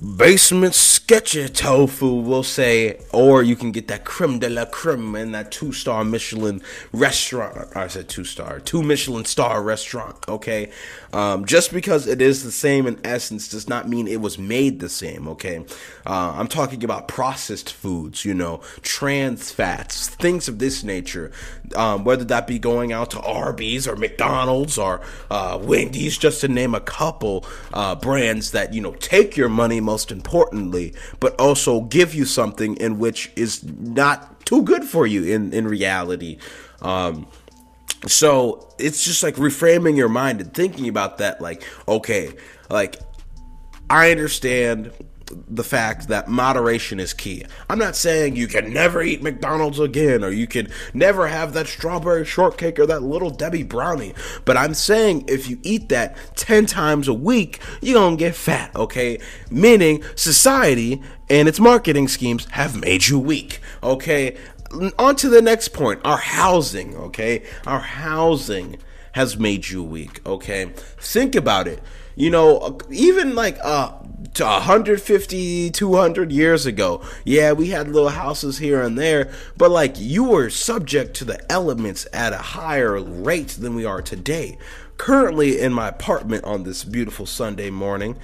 basement 0.00 0.74
sketchy 0.74 1.48
tofu, 1.48 2.20
we'll 2.20 2.42
say, 2.42 2.98
or 3.12 3.42
you 3.42 3.54
can 3.54 3.70
get 3.70 3.86
that 3.88 4.04
creme 4.04 4.38
de 4.40 4.48
la 4.50 4.64
creme 4.64 5.14
in 5.14 5.32
that 5.32 5.52
two 5.52 5.72
star 5.72 6.04
Michelin 6.04 6.60
restaurant. 6.92 7.68
I 7.76 7.86
said 7.86 8.08
two 8.08 8.24
star, 8.24 8.58
two 8.58 8.82
Michelin 8.82 9.24
star 9.24 9.62
restaurant. 9.62 10.16
Okay, 10.28 10.70
um, 11.12 11.44
just 11.44 11.72
because 11.72 12.06
it 12.08 12.20
is 12.20 12.42
the 12.42 12.50
same 12.50 12.86
in 12.86 12.98
essence 13.04 13.48
does 13.48 13.68
not 13.68 13.88
mean 13.88 14.08
it 14.08 14.20
was 14.20 14.36
made 14.36 14.80
the 14.80 14.88
same. 14.88 15.28
Okay, 15.28 15.64
uh, 16.06 16.34
I'm 16.36 16.48
talking 16.48 16.82
about 16.82 17.06
processed 17.06 17.72
foods, 17.72 18.24
you 18.24 18.34
know, 18.34 18.60
trans 18.82 19.52
fats, 19.52 20.08
things 20.08 20.48
of 20.48 20.58
this 20.58 20.82
nature. 20.82 21.30
Um, 21.76 22.04
whether 22.04 22.24
that 22.24 22.46
be 22.46 22.58
going 22.58 22.92
out 22.92 23.10
to 23.12 23.20
Arby's 23.20 23.86
or 23.86 23.96
McDonald's 23.96 24.76
or 24.76 25.00
uh, 25.30 25.58
Wendy's, 25.62 26.18
just 26.18 26.40
to 26.40 26.48
name 26.48 26.74
a 26.74 26.80
couple 26.80 27.44
uh, 27.72 27.94
brands 27.94 28.50
that 28.50 28.74
you 28.74 28.80
know 28.80 28.94
take 28.94 29.36
your 29.36 29.48
money 29.48 29.80
most 29.84 30.10
importantly, 30.10 30.94
but 31.20 31.38
also 31.38 31.82
give 31.82 32.14
you 32.14 32.24
something 32.24 32.76
in 32.78 32.98
which 32.98 33.30
is 33.36 33.62
not 33.64 34.44
too 34.46 34.62
good 34.62 34.84
for 34.84 35.06
you 35.06 35.24
in, 35.24 35.52
in 35.52 35.68
reality. 35.68 36.38
Um, 36.82 37.26
so 38.06 38.68
it's 38.78 39.04
just 39.04 39.22
like 39.22 39.36
reframing 39.36 39.96
your 39.96 40.08
mind 40.08 40.40
and 40.40 40.52
thinking 40.52 40.88
about 40.88 41.18
that, 41.18 41.40
like, 41.40 41.62
okay, 41.86 42.32
like, 42.68 42.96
I 43.88 44.10
understand 44.10 44.92
the 45.26 45.64
fact 45.64 46.08
that 46.08 46.28
moderation 46.28 47.00
is 47.00 47.12
key. 47.14 47.44
I'm 47.68 47.78
not 47.78 47.96
saying 47.96 48.36
you 48.36 48.46
can 48.46 48.72
never 48.72 49.02
eat 49.02 49.22
McDonald's 49.22 49.80
again 49.80 50.22
or 50.22 50.30
you 50.30 50.46
can 50.46 50.68
never 50.92 51.28
have 51.28 51.52
that 51.54 51.66
strawberry 51.66 52.24
shortcake 52.24 52.78
or 52.78 52.86
that 52.86 53.02
little 53.02 53.30
Debbie 53.30 53.62
brownie, 53.62 54.14
but 54.44 54.56
I'm 54.56 54.74
saying 54.74 55.24
if 55.28 55.48
you 55.48 55.58
eat 55.62 55.88
that 55.88 56.16
10 56.36 56.66
times 56.66 57.08
a 57.08 57.14
week, 57.14 57.60
you're 57.80 57.94
going 57.94 58.16
to 58.16 58.24
get 58.24 58.34
fat, 58.34 58.74
okay? 58.76 59.18
Meaning 59.50 60.02
society 60.14 61.02
and 61.30 61.48
its 61.48 61.60
marketing 61.60 62.08
schemes 62.08 62.46
have 62.50 62.80
made 62.80 63.06
you 63.06 63.18
weak, 63.18 63.60
okay? 63.82 64.36
on 64.98 65.14
to 65.16 65.28
the 65.28 65.42
next 65.42 65.68
point 65.68 66.00
our 66.04 66.16
housing, 66.16 66.96
okay? 66.96 67.44
Our 67.66 67.80
housing 67.80 68.76
has 69.14 69.38
made 69.38 69.68
you 69.68 69.82
weak, 69.82 70.20
okay? 70.26 70.66
Think 70.98 71.36
about 71.36 71.68
it. 71.68 71.80
You 72.16 72.30
know, 72.30 72.78
even 72.90 73.36
like 73.36 73.58
uh, 73.62 73.92
150, 74.36 75.70
200 75.70 76.32
years 76.32 76.66
ago, 76.66 77.00
yeah, 77.24 77.52
we 77.52 77.68
had 77.68 77.88
little 77.88 78.08
houses 78.08 78.58
here 78.58 78.82
and 78.82 78.98
there, 78.98 79.32
but 79.56 79.70
like 79.70 79.94
you 79.98 80.24
were 80.24 80.50
subject 80.50 81.14
to 81.16 81.24
the 81.24 81.50
elements 81.50 82.08
at 82.12 82.32
a 82.32 82.38
higher 82.38 83.00
rate 83.00 83.50
than 83.50 83.76
we 83.76 83.84
are 83.84 84.02
today. 84.02 84.58
Currently, 84.96 85.60
in 85.60 85.72
my 85.72 85.88
apartment 85.88 86.44
on 86.44 86.64
this 86.64 86.82
beautiful 86.82 87.26
Sunday 87.26 87.70
morning, 87.70 88.16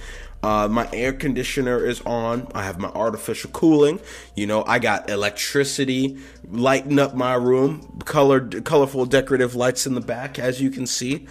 uh, 0.43 0.67
my 0.67 0.89
air 0.91 1.13
conditioner 1.13 1.85
is 1.85 2.01
on. 2.01 2.47
I 2.53 2.63
have 2.63 2.79
my 2.79 2.89
artificial 2.89 3.51
cooling. 3.51 3.99
You 4.35 4.47
know, 4.47 4.63
I 4.65 4.79
got 4.79 5.09
electricity 5.09 6.17
lighting 6.49 6.99
up 6.99 7.15
my 7.15 7.35
room, 7.35 7.99
colored, 8.05 8.63
colorful 8.65 9.05
decorative 9.05 9.55
lights 9.55 9.85
in 9.85 9.93
the 9.93 10.01
back, 10.01 10.39
as 10.39 10.61
you 10.61 10.69
can 10.71 10.87
see. 10.87 11.27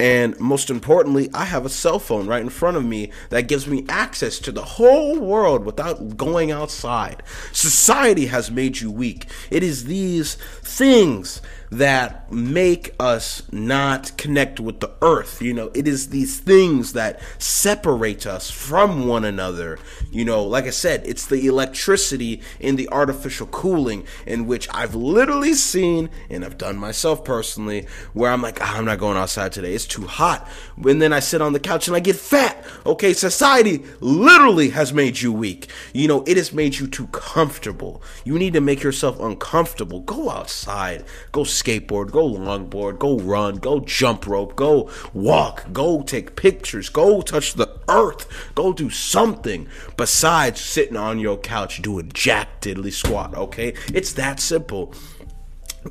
And 0.00 0.38
most 0.38 0.70
importantly, 0.70 1.28
I 1.34 1.44
have 1.44 1.66
a 1.66 1.68
cell 1.68 1.98
phone 1.98 2.28
right 2.28 2.40
in 2.40 2.50
front 2.50 2.76
of 2.76 2.84
me 2.84 3.10
that 3.30 3.48
gives 3.48 3.66
me 3.66 3.84
access 3.88 4.38
to 4.40 4.52
the 4.52 4.62
whole 4.62 5.18
world 5.18 5.64
without 5.64 6.16
going 6.16 6.52
outside. 6.52 7.24
Society 7.52 8.26
has 8.26 8.48
made 8.50 8.80
you 8.80 8.92
weak. 8.92 9.26
It 9.50 9.64
is 9.64 9.86
these 9.86 10.36
things 10.62 11.42
that 11.70 12.32
make 12.32 12.94
us 12.98 13.42
not 13.52 14.16
connect 14.16 14.60
with 14.60 14.80
the 14.80 14.90
earth. 15.02 15.42
You 15.42 15.54
know, 15.54 15.70
it 15.74 15.86
is 15.86 16.10
these 16.10 16.40
things 16.40 16.92
that 16.94 17.20
separate 17.38 18.26
us 18.26 18.50
from 18.50 19.06
one 19.06 19.24
another. 19.24 19.78
You 20.10 20.24
know, 20.24 20.44
like 20.44 20.64
I 20.64 20.70
said, 20.70 21.02
it's 21.06 21.26
the 21.26 21.46
electricity 21.46 22.40
in 22.60 22.76
the 22.76 22.88
artificial 22.90 23.46
cooling 23.46 24.06
in 24.26 24.46
which 24.46 24.68
I've 24.72 24.94
literally 24.94 25.54
seen 25.54 26.10
and 26.30 26.44
I've 26.44 26.58
done 26.58 26.76
myself 26.76 27.24
personally 27.24 27.86
where 28.12 28.32
I'm 28.32 28.42
like, 28.42 28.60
oh, 28.60 28.64
I'm 28.64 28.84
not 28.84 28.98
going 28.98 29.16
outside 29.16 29.52
today. 29.52 29.74
It's 29.74 29.86
too 29.86 30.06
hot. 30.06 30.48
And 30.76 31.02
then 31.02 31.12
I 31.12 31.20
sit 31.20 31.42
on 31.42 31.52
the 31.52 31.60
couch 31.60 31.88
and 31.88 31.96
I 31.96 32.00
get 32.00 32.16
fat. 32.16 32.64
Okay, 32.86 33.12
society 33.12 33.84
literally 34.00 34.70
has 34.70 34.92
made 34.92 35.20
you 35.20 35.32
weak. 35.32 35.68
You 35.92 36.08
know, 36.08 36.24
it 36.26 36.36
has 36.36 36.52
made 36.52 36.78
you 36.78 36.86
too 36.86 37.08
comfortable. 37.08 38.02
You 38.24 38.38
need 38.38 38.54
to 38.54 38.60
make 38.60 38.82
yourself 38.82 39.20
uncomfortable. 39.20 40.00
Go 40.00 40.30
outside. 40.30 41.04
Go 41.32 41.44
skateboard, 41.62 42.10
go 42.10 42.28
longboard, 42.28 42.98
go 42.98 43.18
run, 43.18 43.56
go 43.56 43.80
jump 43.80 44.26
rope, 44.26 44.56
go 44.56 44.90
walk, 45.12 45.72
go 45.72 46.02
take 46.02 46.36
pictures, 46.36 46.88
go 46.88 47.20
touch 47.20 47.54
the 47.54 47.78
earth, 47.88 48.52
go 48.54 48.72
do 48.72 48.90
something 48.90 49.68
besides 49.96 50.60
sitting 50.60 50.96
on 50.96 51.18
your 51.18 51.36
couch 51.36 51.82
doing 51.82 52.10
jack 52.14 52.60
diddly 52.60 52.92
squat, 52.92 53.34
okay? 53.34 53.74
It's 53.92 54.12
that 54.14 54.40
simple. 54.40 54.94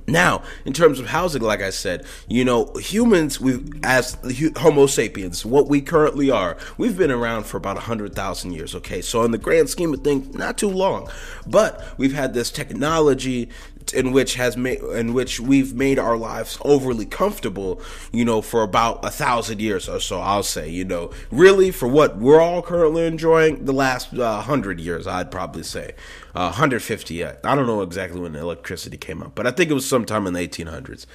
Now, 0.06 0.44
in 0.66 0.74
terms 0.74 1.00
of 1.00 1.08
housing, 1.08 1.42
like 1.42 1.62
I 1.62 1.70
said, 1.70 2.06
you 2.28 2.44
know, 2.44 2.74
humans, 2.76 3.40
we 3.40 3.64
as 3.84 4.18
Homo 4.58 4.86
sapiens, 4.86 5.46
what 5.46 5.68
we 5.68 5.82
currently 5.82 6.30
are, 6.30 6.58
we've 6.78 6.98
been 6.98 7.12
around 7.12 7.46
for 7.46 7.58
about 7.58 7.78
100,000 7.78 8.52
years, 8.52 8.76
okay? 8.76 9.02
So, 9.02 9.24
in 9.24 9.32
the 9.32 9.38
grand 9.38 9.70
scheme 9.70 9.94
of 9.94 10.04
things, 10.04 10.36
not 10.36 10.58
too 10.58 10.70
long. 10.70 11.10
But 11.48 11.84
we've 11.98 12.14
had 12.14 12.34
this 12.34 12.52
technology, 12.52 13.50
in 13.94 14.12
which 14.12 14.36
has 14.36 14.58
made 14.58 14.80
in 14.80 15.14
which 15.14 15.40
we've 15.40 15.74
made 15.74 16.00
our 16.00 16.18
lives 16.18 16.58
overly 16.64 17.06
comfortable 17.06 17.82
you 18.12 18.24
know 18.26 18.42
for 18.42 18.64
about 18.64 19.04
a 19.04 19.10
thousand 19.10 19.60
years 19.62 19.88
or 19.90 20.00
so 20.00 20.20
i'll 20.22 20.44
say 20.44 20.70
you 20.70 20.86
know. 20.86 21.12
Really 21.32 21.72
for 21.72 21.88
what 21.88 22.18
we're 22.18 22.42
all 22.42 22.62
currently 22.62 23.06
enjoying 23.06 23.66
the 23.66 23.74
last 23.74 24.14
uh, 24.14 24.42
hundred 24.42 24.80
years 24.80 25.08
i'd 25.08 25.32
probably 25.32 25.64
say. 25.64 25.94
Uh, 26.36 26.52
150 26.52 27.26
i 27.26 27.34
don't 27.42 27.66
know 27.66 27.82
exactly 27.82 28.20
when 28.20 28.36
electricity 28.36 28.98
came 28.98 29.24
up 29.24 29.34
but 29.34 29.48
i 29.48 29.52
think 29.52 29.72
it 29.72 29.74
was 29.74 29.88
sometime 29.88 30.28
in 30.28 30.34
the 30.34 30.48
1800s 30.48 31.08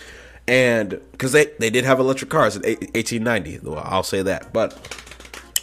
and 0.48 1.00
because 1.12 1.30
they, 1.32 1.46
they 1.60 1.70
did 1.70 1.84
have 1.84 2.00
electric 2.00 2.28
cars 2.28 2.56
in 2.56 2.62
1890 2.62 3.60
i'll 3.84 4.02
say 4.02 4.20
that 4.22 4.52
but 4.52 5.01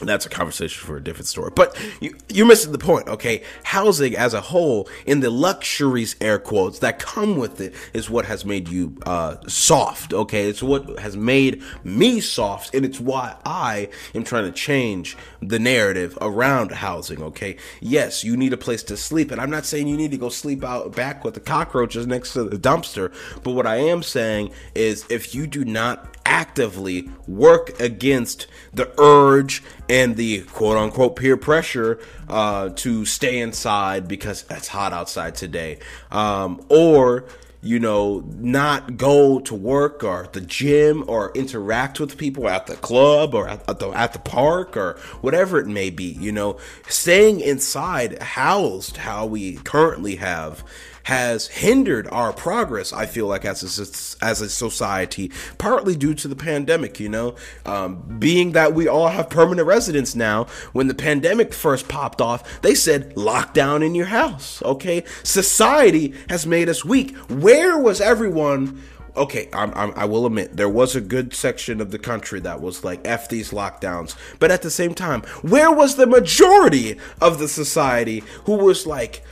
that's 0.07 0.25
a 0.25 0.29
conversation 0.29 0.85
for 0.85 0.97
a 0.97 1.03
different 1.03 1.27
story. 1.27 1.51
But 1.55 1.77
you, 1.99 2.15
you're 2.29 2.47
missing 2.47 2.71
the 2.71 2.77
point, 2.77 3.07
okay? 3.07 3.43
Housing 3.63 4.15
as 4.15 4.33
a 4.33 4.41
whole, 4.41 4.87
in 5.05 5.19
the 5.19 5.29
luxuries, 5.29 6.15
air 6.21 6.39
quotes, 6.39 6.79
that 6.79 6.99
come 6.99 7.37
with 7.37 7.59
it, 7.59 7.73
is 7.93 8.09
what 8.09 8.25
has 8.25 8.45
made 8.45 8.69
you 8.69 8.97
uh, 9.05 9.37
soft, 9.47 10.13
okay? 10.13 10.49
It's 10.49 10.63
what 10.63 10.99
has 10.99 11.17
made 11.17 11.61
me 11.83 12.19
soft, 12.19 12.73
and 12.73 12.85
it's 12.85 12.99
why 12.99 13.35
I 13.45 13.89
am 14.15 14.23
trying 14.23 14.45
to 14.45 14.51
change 14.51 15.17
the 15.41 15.59
narrative 15.59 16.17
around 16.21 16.71
housing, 16.71 17.21
okay? 17.23 17.57
Yes, 17.81 18.23
you 18.23 18.37
need 18.37 18.53
a 18.53 18.57
place 18.57 18.83
to 18.83 18.97
sleep, 18.97 19.31
and 19.31 19.41
I'm 19.41 19.49
not 19.49 19.65
saying 19.65 19.87
you 19.87 19.97
need 19.97 20.11
to 20.11 20.17
go 20.17 20.29
sleep 20.29 20.63
out 20.63 20.95
back 20.95 21.23
with 21.23 21.33
the 21.33 21.39
cockroaches 21.39 22.07
next 22.07 22.33
to 22.33 22.43
the 22.43 22.57
dumpster, 22.57 23.13
but 23.43 23.51
what 23.51 23.67
I 23.67 23.77
am 23.77 24.03
saying 24.03 24.51
is 24.75 25.05
if 25.09 25.35
you 25.35 25.47
do 25.47 25.65
not 25.65 26.18
actively 26.29 27.09
work 27.27 27.77
against 27.79 28.45
the 28.71 28.93
urge 29.01 29.63
and 29.89 30.15
the 30.15 30.41
quote 30.41 30.77
unquote 30.77 31.15
peer 31.15 31.35
pressure 31.35 31.99
uh, 32.29 32.69
to 32.69 33.03
stay 33.03 33.39
inside 33.39 34.07
because 34.07 34.45
it's 34.49 34.67
hot 34.67 34.93
outside 34.93 35.33
today, 35.33 35.79
um, 36.11 36.63
or 36.69 37.25
you 37.61 37.77
know, 37.77 38.23
not 38.37 38.95
go 38.95 39.39
to 39.39 39.53
work 39.53 40.01
or 40.01 40.29
the 40.31 40.39
gym 40.39 41.03
or 41.07 41.31
interact 41.33 41.99
with 41.99 42.17
people 42.17 42.47
at 42.47 42.67
the 42.67 42.75
club 42.75 43.33
or 43.33 43.49
at 43.49 43.65
the, 43.79 43.89
at 43.89 44.13
the 44.13 44.19
park 44.19 44.77
or 44.77 44.97
whatever 45.19 45.59
it 45.59 45.67
may 45.67 45.89
be, 45.89 46.05
you 46.05 46.31
know, 46.31 46.57
staying 46.87 47.41
inside 47.41 48.21
housed 48.21 48.97
how 48.97 49.25
we 49.25 49.55
currently 49.57 50.15
have 50.15 50.63
has 51.09 51.47
hindered 51.47 52.07
our 52.11 52.31
progress. 52.31 52.93
I 52.93 53.07
feel 53.07 53.25
like 53.25 53.43
as 53.43 53.63
a, 53.63 54.23
as 54.23 54.41
a 54.41 54.49
society, 54.49 55.31
partly 55.57 55.95
due 55.95 56.13
to 56.13 56.27
the 56.27 56.35
pandemic. 56.35 56.99
You 56.99 57.09
know, 57.09 57.35
um, 57.65 58.19
being 58.19 58.51
that 58.51 58.75
we 58.75 58.87
all 58.87 59.07
have 59.07 59.27
permanent 59.27 59.67
residence 59.67 60.15
now. 60.15 60.43
When 60.71 60.87
the 60.87 60.93
pandemic 60.93 61.51
first 61.51 61.87
popped 61.87 62.21
off, 62.21 62.61
they 62.61 62.75
said 62.75 63.15
lockdown 63.15 63.83
in 63.83 63.95
your 63.95 64.05
house. 64.05 64.61
Okay, 64.61 65.03
society 65.23 66.13
has 66.29 66.45
made 66.45 66.69
us 66.69 66.85
weak. 66.85 67.17
Where 67.27 67.79
was 67.79 67.99
everyone? 67.99 68.79
okay, 69.17 69.49
I'm, 69.51 69.73
I'm, 69.73 69.91
i 69.95 70.05
will 70.05 70.27
admit 70.27 70.55
there 70.55 70.69
was 70.69 70.95
a 70.95 71.01
good 71.01 71.33
section 71.33 71.81
of 71.81 71.89
the 71.91 71.99
country 71.99 72.39
that 72.41 72.61
was 72.61 72.83
like 72.83 73.01
f 73.03 73.27
these 73.27 73.49
lockdowns, 73.49 74.15
but 74.37 74.51
at 74.51 74.61
the 74.61 74.69
same 74.69 74.93
time, 74.93 75.23
where 75.41 75.71
was 75.71 75.95
the 75.95 76.05
majority 76.05 76.97
of 77.19 77.39
the 77.39 77.47
society 77.47 78.23
who 78.45 78.55
was 78.57 78.85
like, 78.85 79.23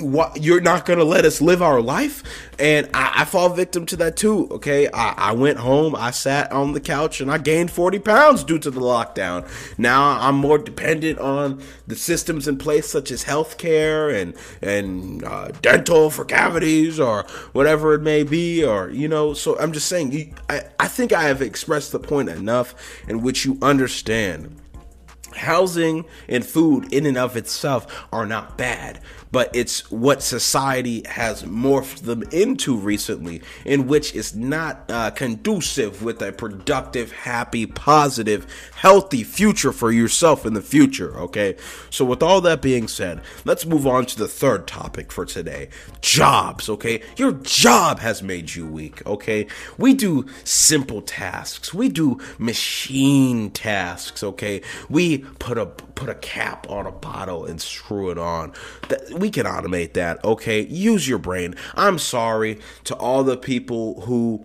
what 0.00 0.42
you're 0.42 0.60
not 0.60 0.86
gonna 0.86 1.04
let 1.04 1.24
us 1.24 1.40
live 1.40 1.62
our 1.62 1.80
life? 1.80 2.22
And 2.58 2.88
I, 2.92 3.22
I 3.22 3.24
fall 3.24 3.48
victim 3.50 3.86
to 3.86 3.96
that 3.96 4.16
too 4.16 4.48
okay? 4.50 4.88
I, 4.92 5.14
I, 5.16 5.32
went 5.32 5.58
home 5.58 5.94
i 5.96 6.10
sat 6.10 6.50
on 6.52 6.72
the 6.72 6.80
couch 6.80 7.20
and 7.20 7.30
i 7.30 7.38
gained 7.38 7.70
40 7.70 7.98
pounds 8.00 8.44
due 8.44 8.58
to 8.58 8.70
the 8.70 8.80
lockdown. 8.80 9.48
Now 9.78 10.18
i'm 10.20 10.36
more 10.36 10.58
dependent 10.58 11.18
on 11.18 11.62
the 11.86 11.96
systems 11.96 12.46
in 12.48 12.58
place 12.58 12.88
such 12.88 13.10
as 13.10 13.24
healthcare 13.24 14.14
and 14.14 14.34
and 14.62 15.24
uh, 15.24 15.48
dental 15.62 16.10
for 16.10 16.24
cavities 16.24 17.00
or 17.00 17.24
whatever 17.52 17.94
it 17.94 18.02
may 18.02 18.22
be 18.22 18.64
or 18.64 18.90
you 18.90 19.08
know 19.08 19.34
so 19.34 19.58
i'm 19.58 19.72
just 19.72 19.88
saying 19.88 20.12
you, 20.12 20.32
I, 20.48 20.62
I 20.78 20.88
think 20.88 21.12
i 21.12 21.22
have 21.24 21.42
expressed 21.42 21.92
the 21.92 21.98
point 21.98 22.28
enough 22.28 22.74
in 23.08 23.22
which 23.22 23.44
you 23.44 23.58
understand. 23.62 24.56
Housing 25.36 26.06
and 26.28 26.44
food 26.44 26.92
in 26.92 27.06
and 27.06 27.16
of 27.16 27.36
itself 27.36 28.06
are 28.12 28.26
not 28.26 28.58
bad 28.58 29.00
but 29.32 29.54
it's 29.54 29.90
what 29.90 30.22
society 30.22 31.02
has 31.06 31.42
morphed 31.42 32.00
them 32.00 32.22
into 32.32 32.76
recently, 32.76 33.42
in 33.64 33.86
which 33.86 34.14
is 34.14 34.34
not 34.34 34.84
uh, 34.88 35.10
conducive 35.10 36.02
with 36.02 36.20
a 36.22 36.32
productive, 36.32 37.12
happy, 37.12 37.66
positive, 37.66 38.46
healthy 38.76 39.22
future 39.22 39.72
for 39.72 39.92
yourself 39.92 40.44
in 40.44 40.54
the 40.54 40.62
future. 40.62 41.16
Okay, 41.18 41.56
so 41.90 42.04
with 42.04 42.22
all 42.22 42.40
that 42.40 42.62
being 42.62 42.88
said, 42.88 43.20
let's 43.44 43.66
move 43.66 43.86
on 43.86 44.06
to 44.06 44.18
the 44.18 44.28
third 44.28 44.66
topic 44.66 45.12
for 45.12 45.24
today 45.24 45.68
jobs. 46.00 46.68
Okay, 46.68 47.02
your 47.16 47.32
job 47.32 48.00
has 48.00 48.22
made 48.22 48.54
you 48.54 48.66
weak. 48.66 49.06
Okay, 49.06 49.46
we 49.78 49.94
do 49.94 50.26
simple 50.44 51.02
tasks, 51.02 51.72
we 51.72 51.88
do 51.88 52.18
machine 52.38 53.50
tasks. 53.50 54.22
Okay, 54.22 54.62
we 54.88 55.18
put 55.18 55.58
a 55.58 55.66
put 55.66 56.08
a 56.08 56.14
cap 56.14 56.68
on 56.70 56.86
a 56.86 56.92
bottle 56.92 57.44
and 57.44 57.60
screw 57.60 58.10
it 58.10 58.16
on. 58.16 58.52
That 58.88 59.19
we 59.20 59.30
can 59.30 59.46
automate 59.46 59.92
that. 59.94 60.24
Okay, 60.24 60.66
use 60.66 61.08
your 61.08 61.18
brain. 61.18 61.54
I'm 61.74 61.98
sorry 61.98 62.58
to 62.84 62.94
all 62.96 63.22
the 63.22 63.36
people 63.36 64.00
who 64.02 64.44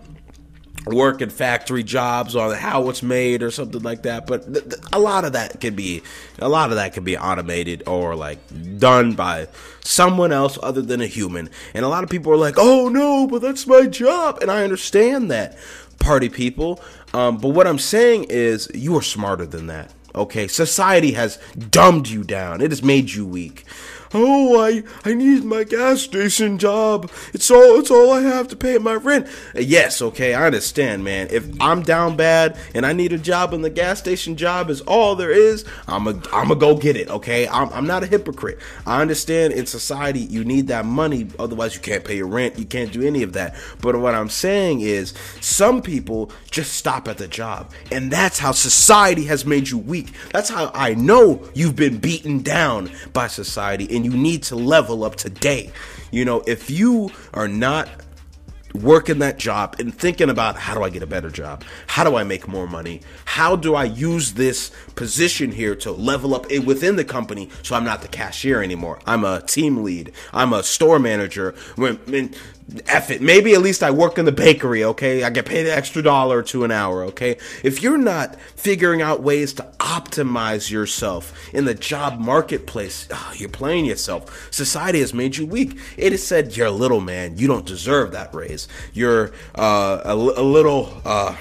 work 0.86 1.22
in 1.22 1.29
factory 1.29 1.84
jobs 1.84 2.36
or 2.36 2.53
how 2.53 2.89
it's 2.89 3.01
made 3.01 3.41
or 3.41 3.50
something 3.50 3.82
like 3.82 4.03
that 4.03 4.27
but 4.27 4.46
th- 4.53 4.63
th- 4.65 4.82
a 4.94 5.00
lot 5.00 5.25
of 5.25 5.34
that 5.34 5.60
can 5.60 5.75
be 5.75 6.01
a 6.39 6.48
lot 6.48 6.70
of 6.70 6.75
that 6.75 6.94
can 6.94 7.03
be 7.03 7.17
automated 7.17 7.82
or 7.88 8.15
like 8.15 8.38
done 8.77 9.13
by 9.13 9.48
someone 9.82 10.32
else 10.32 10.60
other 10.62 10.82
than 10.82 11.01
a 11.01 11.08
human. 11.08 11.50
And 11.74 11.84
a 11.84 11.88
lot 11.88 12.03
of 12.03 12.10
people 12.10 12.32
are 12.32 12.38
like 12.38 12.55
oh 12.58 12.89
no 12.89 13.25
but 13.27 13.41
that's 13.41 13.65
my 13.65 13.88
job. 13.88 14.39
And 14.41 14.51
i 14.51 14.63
understand 14.63 15.32
that 15.32 15.58
party 16.00 16.29
people. 16.29 16.79
Um, 17.13 17.38
but 17.38 17.50
what 17.50 17.65
i'm 17.65 17.79
saying 17.79 18.25
is 18.29 18.70
you 18.74 18.96
are 18.96 19.01
smarter 19.01 19.46
than 19.46 19.67
that 19.67 19.91
okay? 20.13 20.48
Society 20.48 21.12
has 21.12 21.38
dumbed 21.58 22.08
you 22.08 22.24
down. 22.24 22.62
It 22.62 22.72
has 22.72 22.82
made 22.82 23.12
you 23.12 23.25
weak 23.25 23.65
oh, 24.16 24.60
I 24.60 24.84
I 25.04 25.14
need 25.14 25.44
my 25.44 25.64
gas 25.64 26.02
station 26.02 26.58
job. 26.58 27.12
It's 27.34 27.52
all 27.52 27.80
it's 27.80 27.92
all 27.92 28.12
I 28.12 28.22
have 28.22 28.48
to 28.50 28.56
pay 28.56 28.78
my 28.78 28.96
rent. 28.96 29.28
Uh, 29.56 29.60
yes, 29.60 30.02
okay, 30.02 30.34
I 30.34 30.46
understand, 30.46 31.04
man. 31.04 31.28
If 31.30 31.46
I'm 31.62 31.84
down 31.84 32.16
bad 32.16 32.58
and 32.74 32.86
I 32.86 32.94
need 32.94 33.14
a 33.14 33.18
job 33.18 33.54
and 33.54 33.64
the 33.64 33.70
gas 33.70 34.00
station 34.00 34.38
job 34.38 34.70
is 34.70 34.82
all 34.82 35.16
there 35.16 35.32
is, 35.32 35.66
I'm 35.88 36.08
a 36.08 36.22
I'm 36.32 36.52
a 36.52 36.56
go 36.56 36.78
get 36.78 36.96
it. 36.96 37.10
Okay, 37.10 37.48
I'm 37.48 37.70
I'm 37.70 37.86
not 37.86 38.04
a 38.04 38.08
hypocrite. 38.08 38.60
I 38.86 39.02
understand 39.02 39.54
in 39.54 39.66
society 39.66 40.22
you 40.22 40.44
need 40.44 40.68
that 40.68 40.86
money, 40.86 41.28
otherwise 41.38 41.76
you 41.76 41.82
can't 41.82 42.04
pay 42.04 42.18
your 42.18 42.28
rent. 42.28 42.58
You 42.58 42.66
can't 42.66 42.92
do 42.92 43.06
any 43.06 43.22
of 43.24 43.34
that. 43.34 43.56
But 43.82 44.00
what 44.00 44.16
I'm 44.16 44.30
saying 44.30 44.82
is, 44.82 45.14
some 45.42 45.82
people 45.82 46.32
just 46.50 46.74
stop 46.74 47.08
at 47.08 47.18
the 47.18 47.28
job, 47.28 47.72
and 47.92 48.12
that's 48.12 48.40
how 48.40 48.54
society 48.54 49.26
has 49.26 49.46
made 49.46 49.70
you 49.70 49.78
weak. 49.78 50.14
That's 50.32 50.50
how 50.50 50.72
I 50.74 50.94
know 50.94 51.44
you've 51.54 51.76
been 51.76 51.98
beaten 51.98 52.42
down 52.42 52.90
by 53.14 53.28
society 53.28 53.94
and 53.96 54.05
you 54.06 54.12
need 54.12 54.44
to 54.44 54.56
level 54.56 55.04
up 55.04 55.16
today. 55.16 55.72
You 56.12 56.24
know, 56.24 56.44
if 56.48 56.70
you 56.70 57.12
are 57.34 57.48
not 57.48 57.90
working 58.76 59.20
that 59.20 59.38
job 59.38 59.76
and 59.80 59.94
thinking 59.94 60.30
about 60.30 60.56
how 60.58 60.74
do 60.74 60.84
I 60.84 60.90
get 60.90 61.04
a 61.04 61.08
better 61.08 61.30
job? 61.30 61.64
How 61.88 62.04
do 62.04 62.16
I 62.16 62.24
make 62.24 62.48
more 62.48 62.68
money? 62.68 63.02
How 63.26 63.56
do 63.56 63.76
I 63.76 63.86
use 63.86 64.34
this 64.34 64.72
position 64.96 65.52
here 65.52 65.76
to 65.78 65.92
level 65.92 66.36
up 66.36 66.50
within 66.66 66.96
the 66.96 67.06
company 67.06 67.50
so 67.64 67.76
I'm 67.76 67.84
not 67.84 68.02
the 68.02 68.08
cashier 68.08 68.62
anymore? 68.62 69.00
I'm 69.06 69.24
a 69.24 69.42
team 69.42 69.84
lead. 69.84 70.12
I'm 70.34 70.54
a 70.54 70.64
store 70.64 71.00
manager. 71.00 71.56
When, 71.76 72.34
F 72.88 73.12
it. 73.12 73.22
Maybe 73.22 73.54
at 73.54 73.62
least 73.62 73.84
I 73.84 73.92
work 73.92 74.18
in 74.18 74.26
the 74.26 74.32
bakery, 74.32 74.84
okay? 74.84 75.24
I 75.24 75.30
get 75.30 75.46
paid 75.46 75.68
an 75.68 75.72
extra 75.72 76.02
dollar 76.02 76.42
to 76.44 76.64
an 76.64 76.72
hour, 76.72 77.04
okay? 77.06 77.38
If 77.64 77.84
you're 77.84 77.98
not 77.98 78.40
figuring 78.56 79.04
out 79.04 79.22
ways 79.22 79.54
to 79.54 79.64
optimize 79.80 80.72
yourself 80.72 81.54
in 81.54 81.66
the 81.66 81.76
job 81.76 82.20
marketplace, 82.20 83.08
oh, 83.12 83.34
you're 83.36 83.50
playing 83.50 83.86
yourself. 83.86 84.52
Society 84.52 85.00
has 85.02 85.14
made 85.14 85.38
you 85.38 85.46
weak. 85.46 85.78
It 85.96 86.12
has 86.12 86.26
said 86.26 86.58
you're 86.58 86.68
a 86.68 86.72
little 86.72 87.02
man. 87.02 87.38
You 87.38 87.48
don't 87.48 87.68
deserve 87.68 88.12
that 88.14 88.34
raise. 88.34 88.68
You're 88.94 89.32
uh, 89.54 90.02
a, 90.04 90.16
a, 90.16 90.44
little. 90.44 91.02
Uh, 91.06 91.36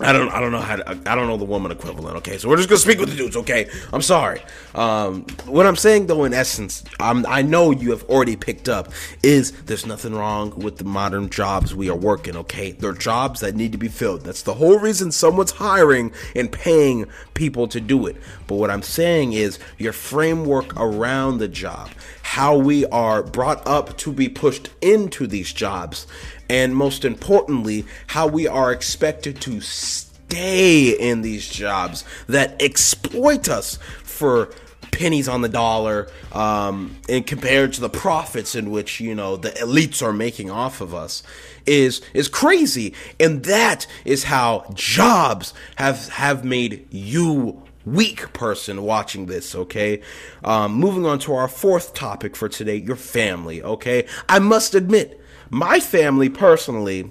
I 0.00 0.12
don't 0.12 0.30
I 0.30 0.40
don't 0.40 0.52
know 0.52 0.60
how 0.60 0.76
to, 0.76 0.90
I 1.10 1.14
don't 1.14 1.26
know 1.26 1.36
the 1.36 1.44
woman 1.44 1.70
equivalent. 1.70 2.16
Okay, 2.18 2.38
so 2.38 2.48
we're 2.48 2.56
just 2.56 2.68
gonna 2.68 2.78
speak 2.78 2.98
with 2.98 3.10
the 3.10 3.16
dudes. 3.16 3.36
Okay, 3.36 3.68
I'm 3.92 4.02
sorry. 4.02 4.42
Um, 4.74 5.26
what 5.46 5.66
I'm 5.66 5.76
saying 5.76 6.06
though, 6.06 6.24
in 6.24 6.32
essence, 6.32 6.84
I'm, 6.98 7.26
I 7.26 7.42
know 7.42 7.70
you 7.70 7.90
have 7.90 8.04
already 8.04 8.36
picked 8.36 8.68
up 8.68 8.92
is 9.22 9.52
there's 9.62 9.84
nothing 9.84 10.14
wrong 10.14 10.58
with 10.58 10.78
the 10.78 10.84
modern 10.84 11.28
jobs 11.28 11.74
we 11.74 11.90
are 11.90 11.96
working. 11.96 12.36
Okay, 12.36 12.72
they're 12.72 12.92
jobs 12.92 13.40
that 13.40 13.54
need 13.54 13.72
to 13.72 13.78
be 13.78 13.88
filled. 13.88 14.22
That's 14.22 14.42
the 14.42 14.54
whole 14.54 14.78
reason 14.78 15.12
someone's 15.12 15.52
hiring 15.52 16.12
and 16.34 16.50
paying 16.50 17.06
people 17.34 17.68
to 17.68 17.80
do 17.80 18.06
it. 18.06 18.16
But 18.46 18.56
what 18.56 18.70
I'm 18.70 18.82
saying 18.82 19.34
is 19.34 19.58
your 19.78 19.92
framework 19.92 20.74
around 20.76 21.38
the 21.38 21.48
job, 21.48 21.90
how 22.22 22.56
we 22.56 22.86
are 22.86 23.22
brought 23.22 23.66
up 23.66 23.96
to 23.98 24.12
be 24.12 24.28
pushed 24.28 24.70
into 24.80 25.26
these 25.26 25.52
jobs, 25.52 26.06
and 26.50 26.74
most 26.74 27.04
importantly, 27.04 27.86
how 28.08 28.26
we 28.26 28.48
are 28.48 28.72
expected 28.72 29.40
to 29.42 29.60
stay 29.60 30.88
in 30.98 31.22
these 31.22 31.48
jobs 31.48 32.04
that 32.26 32.60
exploit 32.60 33.48
us 33.48 33.78
for 34.02 34.50
pennies 34.90 35.28
on 35.28 35.42
the 35.42 35.48
dollar 35.48 36.10
um, 36.32 36.96
and 37.08 37.24
compared 37.24 37.72
to 37.74 37.80
the 37.80 37.88
profits 37.88 38.56
in 38.56 38.72
which 38.72 38.98
you 38.98 39.14
know 39.14 39.36
the 39.36 39.50
elites 39.50 40.02
are 40.02 40.12
making 40.12 40.50
off 40.50 40.80
of 40.80 40.92
us 40.92 41.22
is 41.66 42.02
is 42.14 42.28
crazy. 42.28 42.94
And 43.20 43.44
that 43.44 43.86
is 44.04 44.24
how 44.24 44.68
jobs 44.74 45.54
have 45.76 46.08
have 46.08 46.44
made 46.44 46.84
you 46.90 47.62
weak 47.86 48.32
person 48.32 48.82
watching 48.82 49.26
this 49.26 49.54
okay? 49.54 50.02
Um, 50.42 50.74
moving 50.74 51.06
on 51.06 51.20
to 51.20 51.34
our 51.34 51.46
fourth 51.46 51.94
topic 51.94 52.34
for 52.34 52.48
today 52.48 52.74
your 52.74 52.96
family 52.96 53.62
okay? 53.62 54.08
I 54.28 54.40
must 54.40 54.74
admit 54.74 55.19
my 55.50 55.80
family 55.80 56.28
personally 56.28 57.10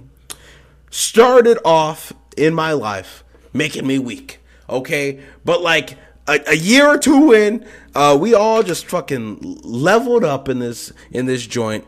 started 0.89 1.59
off 1.63 2.13
in 2.35 2.53
my 2.53 2.71
life 2.71 3.23
making 3.53 3.85
me 3.85 3.99
weak. 3.99 4.39
Okay, 4.69 5.19
but 5.43 5.61
like 5.61 5.97
a, 6.27 6.39
a 6.47 6.55
year 6.55 6.87
or 6.87 6.97
two 6.97 7.33
in, 7.33 7.65
uh, 7.95 8.17
we 8.19 8.33
all 8.33 8.63
just 8.63 8.85
fucking 8.85 9.59
leveled 9.63 10.23
up 10.23 10.47
in 10.47 10.59
this 10.59 10.93
in 11.11 11.25
this 11.25 11.45
joint, 11.45 11.85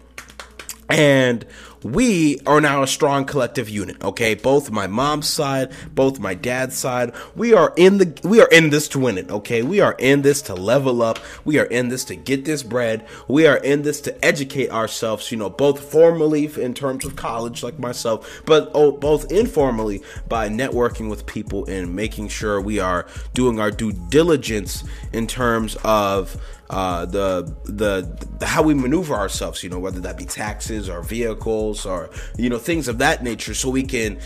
and 0.89 1.45
we 1.83 2.39
are 2.45 2.61
now 2.61 2.83
a 2.83 2.87
strong 2.87 3.25
collective 3.25 3.69
unit 3.69 4.01
okay? 4.03 4.35
Both 4.35 4.71
my 4.71 4.87
mom's 4.87 5.27
side 5.27 5.71
both 5.93 6.19
my 6.19 6.33
dad's 6.33 6.77
side. 6.77 7.13
We 7.35 7.53
are 7.53 7.73
in 7.77 7.97
the 7.97 8.19
we 8.23 8.41
are 8.41 8.47
in 8.49 8.69
this 8.69 8.87
to 8.89 8.99
win 8.99 9.17
it 9.17 9.29
okay? 9.29 9.63
We 9.63 9.79
are 9.79 9.95
in 9.99 10.21
this 10.21 10.41
to 10.43 10.53
level 10.53 11.01
up. 11.01 11.19
We 11.45 11.59
are 11.59 11.65
in 11.65 11.89
this 11.89 12.03
to 12.05 12.15
get 12.15 12.45
this 12.45 12.63
bread. 12.63 13.05
We 13.27 13.47
are 13.47 13.57
in 13.57 13.81
this 13.81 14.01
to 14.01 14.25
educate 14.25 14.71
ourselves 14.71 15.31
you 15.31 15.37
know 15.37 15.49
both 15.49 15.79
formally 15.79 16.45
in 16.45 16.73
terms 16.73 17.05
of 17.05 17.15
college 17.15 17.63
like 17.63 17.79
myself 17.79 18.41
but 18.45 18.71
oh, 18.73 18.91
both 18.91 19.31
informally 19.31 20.01
by 20.27 20.49
networking 20.49 21.09
with 21.09 21.25
people 21.25 21.65
and 21.65 21.95
making 21.95 22.27
sure 22.27 22.59
we 22.59 22.79
are 22.79 23.05
doing 23.33 23.59
our 23.59 23.71
due 23.71 23.91
diligence 23.91 24.83
in 25.13 25.27
terms 25.27 25.77
of 25.83 26.41
uh, 26.71 27.05
the, 27.05 27.53
the 27.65 28.45
how 28.45 28.63
we 28.63 28.73
maneuver 28.73 29.13
ourselves, 29.13 29.61
you 29.61 29.69
know, 29.69 29.77
whether 29.77 29.99
that 29.99 30.17
be 30.17 30.23
taxes 30.23 30.89
or 30.89 31.01
vehicles 31.01 31.85
or 31.85 32.09
you 32.37 32.49
know 32.49 32.57
things 32.57 32.87
of 32.87 32.97
that 32.99 33.23
nature, 33.23 33.53
so 33.53 33.69
we 33.69 33.83
can 33.83 34.17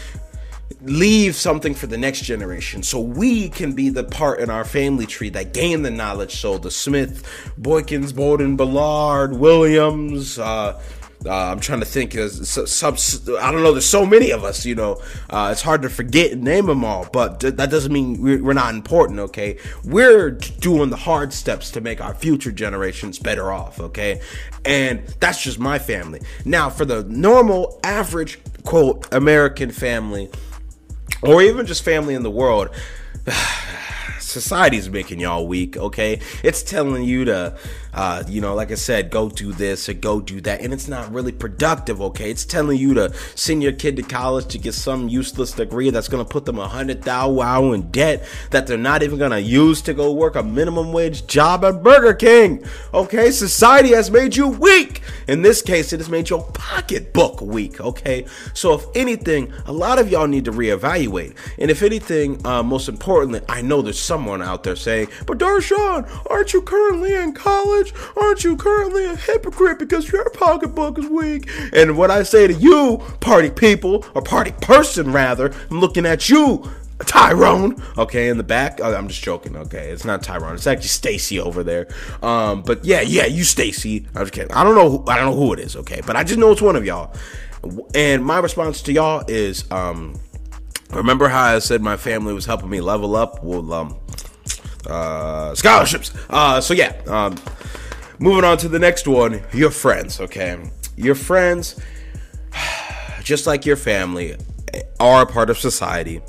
leave 0.81 1.35
something 1.35 1.73
for 1.73 1.87
the 1.87 1.97
next 1.97 2.21
generation. 2.21 2.83
So 2.83 2.99
we 2.99 3.49
can 3.49 3.73
be 3.73 3.89
the 3.89 4.03
part 4.03 4.39
in 4.39 4.51
our 4.51 4.63
family 4.63 5.07
tree 5.07 5.29
that 5.29 5.53
gain 5.53 5.81
the 5.81 5.89
knowledge. 5.89 6.35
So 6.35 6.59
the 6.59 6.69
smith 6.69 7.23
boykins 7.59 8.15
bowden 8.15 8.55
ballard 8.55 9.33
williams 9.33 10.37
uh, 10.37 10.79
uh, 11.25 11.51
I'm 11.51 11.59
trying 11.59 11.79
to 11.79 11.85
think. 11.85 12.13
Some, 12.13 12.95
I 13.39 13.51
don't 13.51 13.63
know. 13.63 13.71
There's 13.71 13.85
so 13.85 14.05
many 14.05 14.31
of 14.31 14.43
us. 14.43 14.65
You 14.65 14.75
know, 14.75 15.01
uh, 15.29 15.49
it's 15.51 15.61
hard 15.61 15.81
to 15.83 15.89
forget 15.89 16.31
and 16.33 16.43
name 16.43 16.65
them 16.67 16.83
all. 16.83 17.07
But 17.11 17.39
th- 17.39 17.55
that 17.55 17.69
doesn't 17.69 17.91
mean 17.91 18.21
we're, 18.21 18.43
we're, 18.43 18.53
not 18.53 18.73
important. 18.73 19.19
Okay, 19.19 19.57
we're 19.83 20.31
doing 20.31 20.89
the 20.89 20.97
hard 20.97 21.33
steps 21.33 21.71
to 21.71 21.81
make 21.81 22.01
our 22.01 22.13
future 22.13 22.51
generations 22.51 23.19
better 23.19 23.51
off. 23.51 23.79
Okay, 23.79 24.21
and 24.63 25.05
that's 25.19 25.41
just 25.41 25.59
my 25.59 25.79
family. 25.79 26.21
Now, 26.45 26.69
for 26.69 26.85
the 26.85 27.03
normal, 27.03 27.79
average 27.83 28.39
quote 28.63 29.07
American 29.13 29.71
family, 29.71 30.29
or 31.21 31.41
even 31.41 31.65
just 31.65 31.83
family 31.83 32.15
in 32.15 32.23
the 32.23 32.31
world. 32.31 32.69
society's 34.35 34.89
making 34.89 35.19
y'all 35.19 35.47
weak, 35.47 35.77
okay? 35.77 36.19
It's 36.43 36.61
telling 36.61 37.03
you 37.03 37.25
to, 37.25 37.57
uh, 37.95 38.23
you 38.27 38.41
know, 38.41 38.53
like 38.53 38.71
I 38.71 38.75
said, 38.75 39.09
go 39.09 39.29
do 39.29 39.53
this 39.53 39.87
or 39.87 39.93
go 39.93 40.19
do 40.19 40.41
that, 40.41 40.59
and 40.59 40.73
it's 40.73 40.89
not 40.89 41.11
really 41.13 41.31
productive, 41.31 42.01
okay? 42.01 42.29
It's 42.29 42.43
telling 42.43 42.77
you 42.77 42.93
to 42.95 43.13
send 43.35 43.63
your 43.63 43.71
kid 43.71 43.95
to 43.95 44.03
college 44.03 44.47
to 44.47 44.57
get 44.57 44.73
some 44.73 45.07
useless 45.07 45.53
degree 45.53 45.89
that's 45.91 46.09
gonna 46.09 46.25
put 46.25 46.43
them 46.43 46.59
a 46.59 46.67
hundred 46.67 47.03
thousand 47.03 47.35
wow 47.37 47.71
in 47.71 47.89
debt 47.91 48.27
that 48.51 48.67
they're 48.67 48.77
not 48.77 49.01
even 49.01 49.17
gonna 49.17 49.39
use 49.39 49.81
to 49.83 49.93
go 49.93 50.11
work 50.11 50.35
a 50.35 50.43
minimum 50.43 50.91
wage 50.91 51.25
job 51.25 51.63
at 51.63 51.81
Burger 51.81 52.13
King, 52.13 52.65
okay? 52.93 53.31
Society 53.31 53.93
has 53.93 54.11
made 54.11 54.35
you 54.35 54.49
weak. 54.49 55.01
In 55.29 55.41
this 55.41 55.61
case, 55.61 55.93
it 55.93 56.01
has 56.01 56.09
made 56.09 56.29
your 56.29 56.43
pocketbook 56.51 57.39
weak, 57.39 57.79
okay? 57.79 58.25
So 58.53 58.73
if 58.73 58.85
anything, 58.93 59.53
a 59.65 59.71
lot 59.71 59.99
of 59.99 60.11
y'all 60.11 60.27
need 60.27 60.45
to 60.45 60.51
reevaluate, 60.51 61.35
and 61.57 61.71
if 61.71 61.81
anything, 61.81 62.45
uh, 62.45 62.61
most 62.61 62.89
importantly, 62.89 63.39
I 63.47 63.61
know 63.61 63.81
there's 63.81 63.99
someone 63.99 64.41
out 64.41 64.63
there 64.63 64.75
saying, 64.75 65.07
But 65.25 65.37
Darshaun, 65.37 66.09
aren't 66.29 66.53
you 66.53 66.61
currently 66.61 67.13
in 67.13 67.31
college? 67.31 67.84
Aren't 68.15 68.43
you 68.43 68.57
currently 68.57 69.05
a 69.05 69.15
hypocrite 69.15 69.79
because 69.79 70.11
your 70.11 70.29
pocketbook 70.31 70.97
is 70.97 71.07
weak? 71.07 71.49
And 71.73 71.97
what 71.97 72.11
I 72.11 72.23
say 72.23 72.47
to 72.47 72.53
you, 72.53 72.97
party 73.19 73.49
people, 73.49 74.05
or 74.13 74.21
party 74.21 74.51
person 74.61 75.11
rather, 75.11 75.53
I'm 75.69 75.79
looking 75.79 76.05
at 76.05 76.29
you, 76.29 76.69
Tyrone. 76.99 77.81
Okay, 77.97 78.29
in 78.29 78.37
the 78.37 78.43
back. 78.43 78.79
Oh, 78.81 78.93
I'm 78.93 79.07
just 79.07 79.21
joking. 79.21 79.55
Okay, 79.55 79.89
it's 79.89 80.05
not 80.05 80.23
Tyrone. 80.23 80.55
It's 80.55 80.67
actually 80.67 80.87
Stacy 80.87 81.39
over 81.39 81.63
there. 81.63 81.87
Um, 82.23 82.61
but 82.61 82.85
yeah, 82.85 83.01
yeah, 83.01 83.25
you 83.25 83.43
Stacy. 83.43 84.07
I'm 84.15 84.23
just 84.23 84.33
kidding. 84.33 84.51
I 84.53 84.63
don't 84.63 84.75
know. 84.75 84.89
Who, 84.89 85.09
I 85.09 85.17
don't 85.17 85.25
know 85.25 85.35
who 85.35 85.53
it 85.53 85.59
is. 85.59 85.75
Okay, 85.75 86.01
but 86.05 86.15
I 86.15 86.23
just 86.23 86.39
know 86.39 86.51
it's 86.51 86.61
one 86.61 86.75
of 86.75 86.85
y'all. 86.85 87.13
And 87.93 88.23
my 88.23 88.39
response 88.39 88.81
to 88.83 88.93
y'all 88.93 89.25
is, 89.27 89.69
um, 89.71 90.19
remember 90.91 91.27
how 91.27 91.55
I 91.55 91.59
said 91.59 91.81
my 91.81 91.97
family 91.97 92.33
was 92.33 92.45
helping 92.45 92.69
me 92.69 92.79
level 92.79 93.15
up? 93.15 93.43
Well, 93.43 93.73
um, 93.73 93.97
uh, 94.87 95.55
scholarships. 95.55 96.11
Uh, 96.29 96.61
so 96.61 96.73
yeah, 96.73 96.95
um, 97.07 97.35
moving 98.19 98.43
on 98.43 98.57
to 98.59 98.67
the 98.67 98.79
next 98.79 99.07
one. 99.07 99.41
Your 99.53 99.71
friends, 99.71 100.19
okay? 100.19 100.59
Your 100.95 101.15
friends, 101.15 101.79
just 103.23 103.47
like 103.47 103.65
your 103.65 103.75
family, 103.75 104.35
are 104.99 105.23
a 105.23 105.25
part 105.25 105.49
of 105.49 105.57
society, 105.57 106.21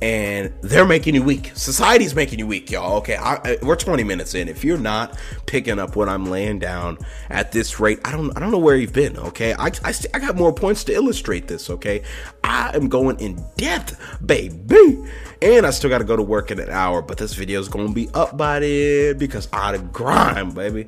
and 0.00 0.52
they're 0.60 0.86
making 0.86 1.14
you 1.14 1.22
weak. 1.22 1.50
Society's 1.54 2.14
making 2.14 2.38
you 2.38 2.46
weak, 2.46 2.70
y'all. 2.70 2.98
Okay, 2.98 3.16
I, 3.16 3.34
I, 3.44 3.58
we're 3.62 3.76
20 3.76 4.04
minutes 4.04 4.34
in. 4.34 4.48
If 4.48 4.64
you're 4.64 4.78
not 4.78 5.18
picking 5.46 5.78
up 5.78 5.96
what 5.96 6.08
I'm 6.08 6.26
laying 6.26 6.58
down 6.58 6.98
at 7.30 7.50
this 7.52 7.80
rate, 7.80 7.98
I 8.04 8.12
don't 8.12 8.36
I 8.36 8.40
don't 8.40 8.50
know 8.50 8.58
where 8.58 8.76
you've 8.76 8.92
been. 8.92 9.16
Okay, 9.16 9.54
I 9.54 9.66
I, 9.84 9.92
I 10.14 10.18
got 10.18 10.36
more 10.36 10.52
points 10.52 10.84
to 10.84 10.94
illustrate 10.94 11.48
this. 11.48 11.68
Okay, 11.68 12.02
I 12.44 12.74
am 12.76 12.88
going 12.88 13.18
in 13.18 13.44
depth, 13.56 13.98
baby. 14.24 15.04
And 15.40 15.64
I 15.64 15.70
still 15.70 15.88
got 15.88 15.98
to 15.98 16.04
go 16.04 16.16
to 16.16 16.22
work 16.22 16.50
in 16.50 16.58
an 16.58 16.68
hour, 16.68 17.00
but 17.00 17.16
this 17.16 17.34
video 17.34 17.60
is 17.60 17.68
to 17.68 17.94
be 17.94 18.08
up 18.12 18.36
by 18.36 18.58
then 18.58 19.18
because 19.18 19.48
I 19.52 19.76
grind, 19.76 20.56
baby. 20.56 20.86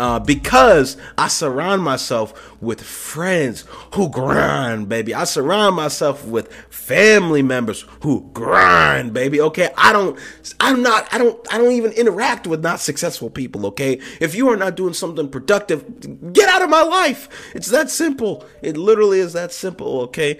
Uh, 0.00 0.18
because 0.18 0.96
I 1.18 1.28
surround 1.28 1.82
myself 1.82 2.56
with 2.62 2.80
friends 2.80 3.66
who 3.92 4.08
grind, 4.08 4.88
baby. 4.88 5.14
I 5.14 5.24
surround 5.24 5.76
myself 5.76 6.24
with 6.24 6.50
family 6.70 7.42
members 7.42 7.84
who 8.02 8.30
grind, 8.32 9.12
baby. 9.12 9.42
Okay, 9.42 9.68
I 9.76 9.92
don't, 9.92 10.18
I'm 10.58 10.82
not, 10.82 11.06
I 11.12 11.18
don't, 11.18 11.38
I 11.52 11.58
don't 11.58 11.72
even 11.72 11.92
interact 11.92 12.46
with 12.46 12.62
not 12.62 12.80
successful 12.80 13.28
people. 13.28 13.66
Okay, 13.66 14.00
if 14.22 14.34
you 14.34 14.48
are 14.48 14.56
not 14.56 14.74
doing 14.74 14.94
something 14.94 15.28
productive, 15.28 16.32
get 16.32 16.48
out 16.48 16.62
of 16.62 16.70
my 16.70 16.82
life. 16.82 17.28
It's 17.54 17.68
that 17.68 17.90
simple. 17.90 18.46
It 18.62 18.78
literally 18.78 19.18
is 19.18 19.34
that 19.34 19.52
simple. 19.52 20.00
Okay, 20.04 20.38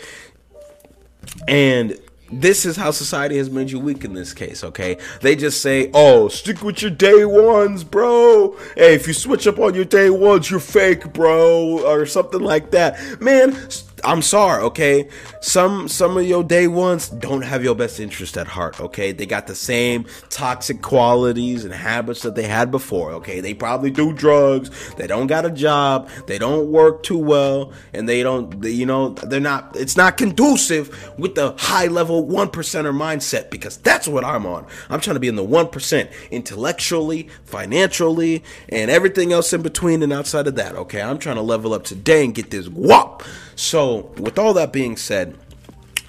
and 1.47 1.99
this 2.33 2.65
is 2.65 2.77
how 2.77 2.91
society 2.91 3.37
has 3.39 3.51
made 3.51 3.71
you 3.71 3.81
weak 3.81 4.05
in 4.05 4.15
this 4.15 4.33
case, 4.33 4.63
okay? 4.65 4.99
They 5.21 5.37
just 5.37 5.61
say, 5.61 5.91
oh, 5.95 6.29
stick 6.29 6.63
with 6.63 6.83
your 6.83 6.91
day 6.91 7.25
ones, 7.25 7.85
bro. 7.85 8.57
Hey, 8.77 8.95
if 8.95 9.07
you 9.07 9.13
switch 9.13 9.47
up 9.47 9.59
on 9.59 9.75
your 9.75 9.85
day 9.85 10.11
ones, 10.11 10.51
you're 10.51 10.61
fake, 10.61 11.13
bro, 11.13 11.85
or 11.87 12.07
something 12.07 12.41
like 12.41 12.71
that. 12.71 13.21
Man, 13.21 13.57
I'm 14.05 14.23
sorry, 14.23 14.63
okay? 14.65 15.09
Some 15.41 15.89
some 15.89 16.17
of 16.17 16.27
your 16.27 16.43
day 16.45 16.67
ones 16.67 17.09
don't 17.09 17.43
have 17.43 17.63
your 17.63 17.75
best 17.75 18.01
interest 18.01 18.37
at 18.37 18.47
heart, 18.47 18.81
okay? 18.81 19.13
They 19.13 19.27
got 19.27 19.47
the 19.47 19.55
same 19.55 20.07
toxic 20.29 20.83
qualities 20.83 21.65
and 21.65 21.73
habits 21.75 22.23
that 22.23 22.35
they 22.35 22.45
had 22.45 22.71
before, 22.71 23.13
okay? 23.13 23.41
They 23.41 23.55
probably 23.55 23.91
do 23.91 24.13
drugs, 24.13 24.71
they 24.95 25.07
don't 25.07 25.27
got 25.27 25.45
a 25.45 25.51
job, 25.51 26.09
they 26.27 26.39
don't 26.39 26.71
work 26.71 27.03
too 27.03 27.19
well, 27.19 27.73
and 27.93 28.09
they 28.09 28.23
don't 28.23 28.61
they, 28.61 28.71
you 28.71 28.87
know, 28.87 29.11
they're 29.11 29.41
not 29.41 29.77
it's 29.77 29.97
not 29.97 30.17
conducive 30.17 31.13
with 31.19 31.35
the 31.35 31.55
high 31.59 31.87
level 31.87 32.27
1%er 32.27 32.93
mindset 32.93 33.51
because 33.51 33.77
that's 33.79 34.09
what 34.09 34.25
I'm 34.25 34.47
on. 34.47 34.67
I'm 34.89 35.01
trying 35.01 35.17
to 35.17 35.21
be 35.21 35.29
in 35.29 35.37
the 35.37 35.47
1% 35.47 36.11
intellectually, 36.31 37.29
financially, 37.45 38.43
and 38.69 38.91
everything 38.91 39.33
else 39.33 39.53
in 39.53 39.63
between 39.63 40.03
and 40.03 40.13
outside 40.13 40.47
of 40.47 40.57
that, 40.57 40.75
okay? 40.75 41.03
I'm 41.03 41.19
trying 41.19 41.37
to 41.37 41.43
level 41.43 41.73
up 41.73 41.85
today 41.85 42.25
and 42.25 42.35
get 42.35 42.51
this 42.51 42.67
whop. 42.67 43.23
So, 43.57 43.90
with 43.99 44.39
all 44.39 44.53
that 44.55 44.73
being 44.73 44.97
said, 44.97 45.37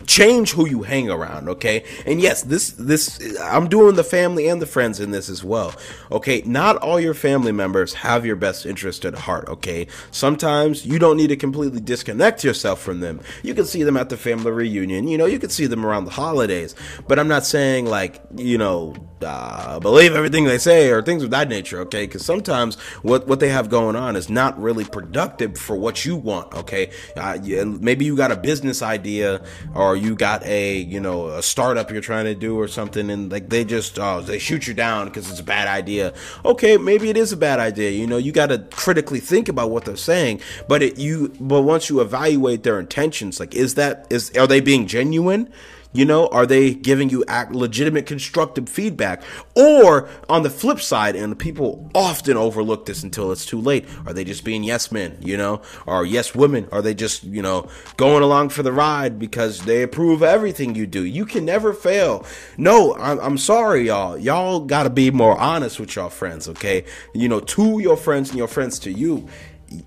change 0.06 0.52
who 0.52 0.68
you 0.68 0.84
hang 0.84 1.10
around 1.10 1.50
okay? 1.50 1.84
And 2.06 2.22
yes 2.22 2.44
this 2.44 2.72
this 2.72 3.38
i'm 3.42 3.68
doing 3.68 3.96
the 3.96 4.04
family 4.04 4.48
and 4.48 4.62
the 4.62 4.66
friends 4.66 5.00
in 5.00 5.12
this 5.12 5.30
as 5.30 5.44
well 5.44 5.74
okay? 6.12 6.42
Not 6.46 6.78
all 6.78 7.00
your 7.00 7.14
family 7.14 7.52
members 7.52 7.94
have 7.96 8.26
your 8.26 8.36
best 8.36 8.66
interest 8.66 9.06
at 9.06 9.14
heart 9.16 9.48
okay? 9.50 9.88
Sometimes 10.12 10.86
you 10.86 11.00
don't 11.00 11.18
need 11.18 11.28
to 11.28 11.36
completely 11.36 11.82
disconnect 11.82 12.44
yourself 12.44 12.82
from 12.82 13.00
them. 13.00 13.22
You 13.44 13.54
can 13.54 13.66
see 13.66 13.84
them 13.84 13.98
at 13.98 14.10
the 14.10 14.18
family 14.18 14.52
reunion 14.52 15.08
you 15.08 15.18
know 15.18 15.26
you 15.26 15.40
can 15.40 15.50
see 15.50 15.66
them 15.66 15.86
around 15.86 16.06
the 16.06 16.12
holidays. 16.12 16.76
But 17.08 17.20
i'm 17.20 17.28
not 17.28 17.46
saying 17.46 17.86
like 17.86 18.22
you 18.36 18.58
know 18.58 18.96
uh, 19.24 19.80
believe 19.80 20.14
everything 20.14 20.46
they 20.46 20.58
say 20.58 20.90
or 20.90 21.02
things 21.02 21.24
of 21.24 21.30
that 21.32 21.48
nature 21.48 21.80
okay? 21.82 22.06
Because 22.06 22.26
sometimes 22.26 22.76
what 23.02 23.28
what 23.28 23.40
they 23.40 23.50
have 23.50 23.70
going 23.70 23.96
on 23.96 24.16
is 24.16 24.30
not 24.30 24.60
really 24.62 24.86
productive 24.86 25.58
for 25.58 25.76
what 25.76 26.06
you 26.06 26.16
want 26.16 26.54
okay? 26.54 26.92
Uh, 27.16 27.38
maybe 27.80 28.06
you 28.06 28.16
got 28.16 28.32
a 28.32 28.36
business 28.36 28.82
idea 28.82 29.42
or 29.76 29.91
you 29.96 30.16
got 30.16 30.44
a 30.46 30.78
you 30.78 31.00
know 31.00 31.28
a 31.28 31.44
startup 31.44 31.92
you're 31.92 32.02
trying 32.02 32.26
to 32.26 32.36
do 32.36 32.58
or 32.58 32.68
something 32.68 33.10
and 33.10 33.32
like 33.32 33.50
they 33.50 33.64
just 33.64 34.00
uh, 34.00 34.20
they 34.22 34.40
shoot 34.40 34.68
you 34.68 34.74
down 34.74 35.08
because 35.08 35.30
it's 35.30 35.40
a 35.40 35.44
bad 35.44 35.68
idea. 35.68 36.14
Okay 36.44 36.78
maybe 36.78 37.10
it 37.10 37.18
is 37.18 37.32
a 37.32 37.38
bad 37.38 37.60
idea 37.60 37.92
you 37.92 38.08
know 38.08 38.18
you 38.18 38.32
got 38.32 38.48
to 38.48 38.60
critically 38.72 39.20
think 39.20 39.50
about 39.50 39.70
what 39.70 39.86
they're 39.86 39.96
saying 39.96 40.42
but 40.68 40.82
it 40.82 40.98
you 40.98 41.34
but 41.40 41.62
once 41.62 41.90
you 41.90 42.02
evaluate 42.02 42.64
their 42.64 42.80
intentions 42.80 43.40
like 43.40 43.54
is 43.54 43.76
that 43.76 44.08
is 44.10 44.32
are 44.38 44.48
they 44.48 44.60
being 44.60 44.88
genuine 44.88 45.52
you 45.94 46.06
know, 46.06 46.28
are 46.28 46.46
they 46.46 46.74
giving 46.74 47.10
you 47.10 47.24
legitimate 47.52 48.06
constructive 48.06 48.70
feedback? 48.70 49.24
Or 49.56 50.10
on 50.30 50.44
the 50.44 50.50
flip 50.50 50.80
side, 50.80 51.16
and 51.16 51.38
people 51.38 51.90
often 51.94 52.38
overlook 52.38 52.86
this 52.86 53.04
until 53.04 53.32
it's 53.32 53.46
too 53.46 53.60
late, 53.60 53.86
are 54.06 54.14
they 54.14 54.24
just 54.24 54.44
being 54.44 54.64
yes 54.64 54.92
men, 54.92 55.18
you 55.22 55.38
know, 55.38 55.62
or 55.86 56.06
yes 56.06 56.34
women? 56.34 56.68
Are 56.72 56.82
they 56.82 56.94
just, 56.94 57.24
you 57.24 57.42
know, 57.42 57.68
going 57.98 58.24
along 58.24 58.50
for 58.50 58.64
the 58.64 58.72
ride 58.72 59.20
because 59.20 59.66
they 59.66 59.84
approve 59.84 60.24
everything 60.24 60.76
you 60.76 60.88
do? 60.88 61.04
You 61.04 61.26
can 61.26 61.46
never 61.46 61.74
fail. 61.74 62.26
No, 62.58 62.96
I'm, 62.96 63.20
I'm 63.20 63.38
sorry, 63.38 63.88
y'all. 63.88 64.18
Y'all 64.18 64.62
got 64.62 64.84
to 64.84 64.90
be 64.90 65.12
more 65.12 65.38
honest 65.38 65.80
with 65.80 65.96
y'all 65.96 66.10
friends, 66.10 66.48
okay? 66.50 66.86
You 67.14 67.28
know, 67.28 67.40
to 67.40 67.80
your 67.80 67.98
friends 67.98 68.30
and 68.30 68.38
your 68.38 68.48
friends 68.48 68.80
to 68.80 68.92
you 68.92 69.28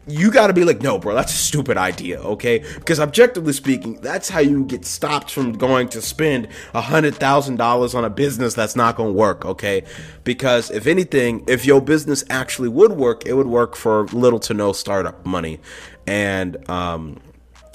you 0.07 0.31
got 0.31 0.49
to 0.49 0.53
be 0.53 0.65
like, 0.65 0.83
no, 0.83 0.99
bro, 0.99 1.15
that's 1.15 1.33
a 1.33 1.37
stupid 1.37 1.77
idea, 1.77 2.21
okay? 2.21 2.65
Because 2.77 3.01
objectively 3.01 3.53
speaking, 3.53 4.01
that's 4.01 4.29
how 4.29 4.41
you 4.41 4.65
get 4.65 4.85
stopped 4.85 5.31
from 5.31 5.53
going 5.53 5.89
to 5.91 6.01
spend 6.01 6.49
a 6.73 6.81
hundred 6.81 7.15
thousand 7.17 7.57
dollars 7.57 7.95
on 7.95 8.05
a 8.05 8.11
business 8.11 8.55
that's 8.55 8.77
not 8.77 8.97
going 8.97 9.11
to 9.11 9.19
work, 9.19 9.45
okay? 9.45 9.85
Because 10.25 10.71
if 10.71 10.87
anything, 10.87 11.45
if 11.49 11.65
your 11.65 11.81
business 11.81 12.25
actually 12.31 12.69
would 12.69 12.93
work, 12.93 13.27
it 13.27 13.35
would 13.35 13.47
work 13.47 13.77
for 13.77 14.07
little 14.09 14.39
to 14.41 14.55
no 14.55 14.73
startup 14.73 15.25
money, 15.27 15.61
and 16.07 16.69
um, 16.71 17.21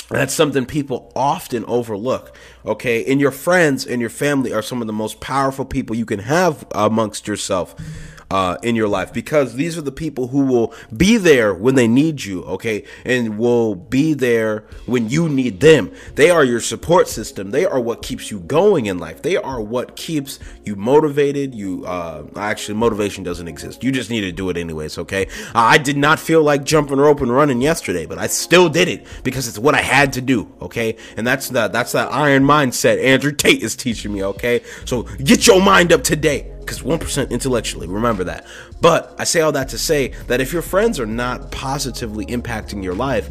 that's 0.09 0.33
something 0.33 0.65
people 0.65 1.11
often 1.15 1.63
overlook. 1.65 2.35
Okay, 2.65 3.05
and 3.05 3.21
your 3.21 3.31
friends 3.31 3.85
and 3.85 4.01
your 4.01 4.09
family 4.09 4.53
are 4.53 4.61
some 4.61 4.81
of 4.81 4.87
the 4.87 4.93
most 4.93 5.19
powerful 5.19 5.65
people 5.65 5.95
you 5.95 6.05
can 6.05 6.19
have 6.19 6.65
amongst 6.73 7.27
yourself 7.27 7.75
uh, 8.31 8.57
in 8.61 8.75
your 8.75 8.87
life 8.87 9.11
because 9.11 9.55
these 9.55 9.77
are 9.77 9.81
the 9.81 9.91
people 9.91 10.27
who 10.27 10.45
will 10.45 10.73
be 10.95 11.17
there 11.17 11.53
when 11.53 11.75
they 11.75 11.87
need 11.87 12.23
you, 12.23 12.43
okay, 12.43 12.83
and 13.05 13.37
will 13.37 13.75
be 13.75 14.13
there 14.13 14.65
when 14.85 15.09
you 15.09 15.27
need 15.27 15.59
them. 15.59 15.91
They 16.15 16.29
are 16.29 16.43
your 16.43 16.59
support 16.59 17.07
system. 17.07 17.51
They 17.51 17.65
are 17.65 17.79
what 17.79 18.01
keeps 18.01 18.29
you 18.29 18.39
going 18.41 18.85
in 18.85 18.99
life. 18.99 19.21
They 19.21 19.35
are 19.37 19.61
what 19.61 19.95
keeps 19.95 20.39
you 20.63 20.75
motivated. 20.75 21.55
You 21.55 21.85
uh, 21.85 22.25
actually 22.35 22.75
motivation 22.75 23.23
doesn't 23.23 23.47
exist. 23.47 23.83
You 23.83 23.91
just 23.91 24.09
need 24.09 24.21
to 24.21 24.31
do 24.31 24.49
it 24.49 24.57
anyways, 24.57 24.97
okay? 24.99 25.27
I 25.55 25.77
did 25.77 25.97
not 25.97 26.19
feel 26.19 26.43
like 26.43 26.63
jumping 26.63 26.97
rope 26.97 27.21
and 27.21 27.33
running 27.33 27.61
yesterday, 27.61 28.05
but 28.05 28.17
I 28.17 28.27
still 28.27 28.69
did 28.69 28.87
it 28.87 29.05
because 29.23 29.47
it's 29.47 29.59
what 29.59 29.75
I 29.75 29.81
had 29.81 30.13
to 30.13 30.21
do, 30.21 30.51
okay? 30.61 30.95
And 31.17 31.25
that's 31.25 31.49
that 31.49 31.73
that's 31.73 31.93
that 31.93 32.11
iron 32.11 32.43
mindset 32.43 33.03
Andrew 33.03 33.31
Tate 33.31 33.63
is 33.63 33.75
teaching 33.75 34.13
me, 34.13 34.23
okay? 34.23 34.61
So 34.85 35.03
get 35.03 35.47
your 35.47 35.61
mind 35.61 35.91
up 35.91 36.03
today 36.03 36.51
because 36.69 36.83
1% 36.83 37.31
intellectually, 37.31 37.87
remember 37.87 38.23
that. 38.25 38.45
But 38.79 39.15
I 39.17 39.23
say 39.23 39.41
all 39.41 39.51
that 39.53 39.69
to 39.69 39.77
say 39.79 40.09
that 40.27 40.39
if 40.39 40.53
your 40.53 40.61
friends 40.61 40.99
are 40.99 41.05
not 41.07 41.51
positively 41.51 42.27
impacting 42.27 42.83
your 42.83 42.93
life, 42.93 43.27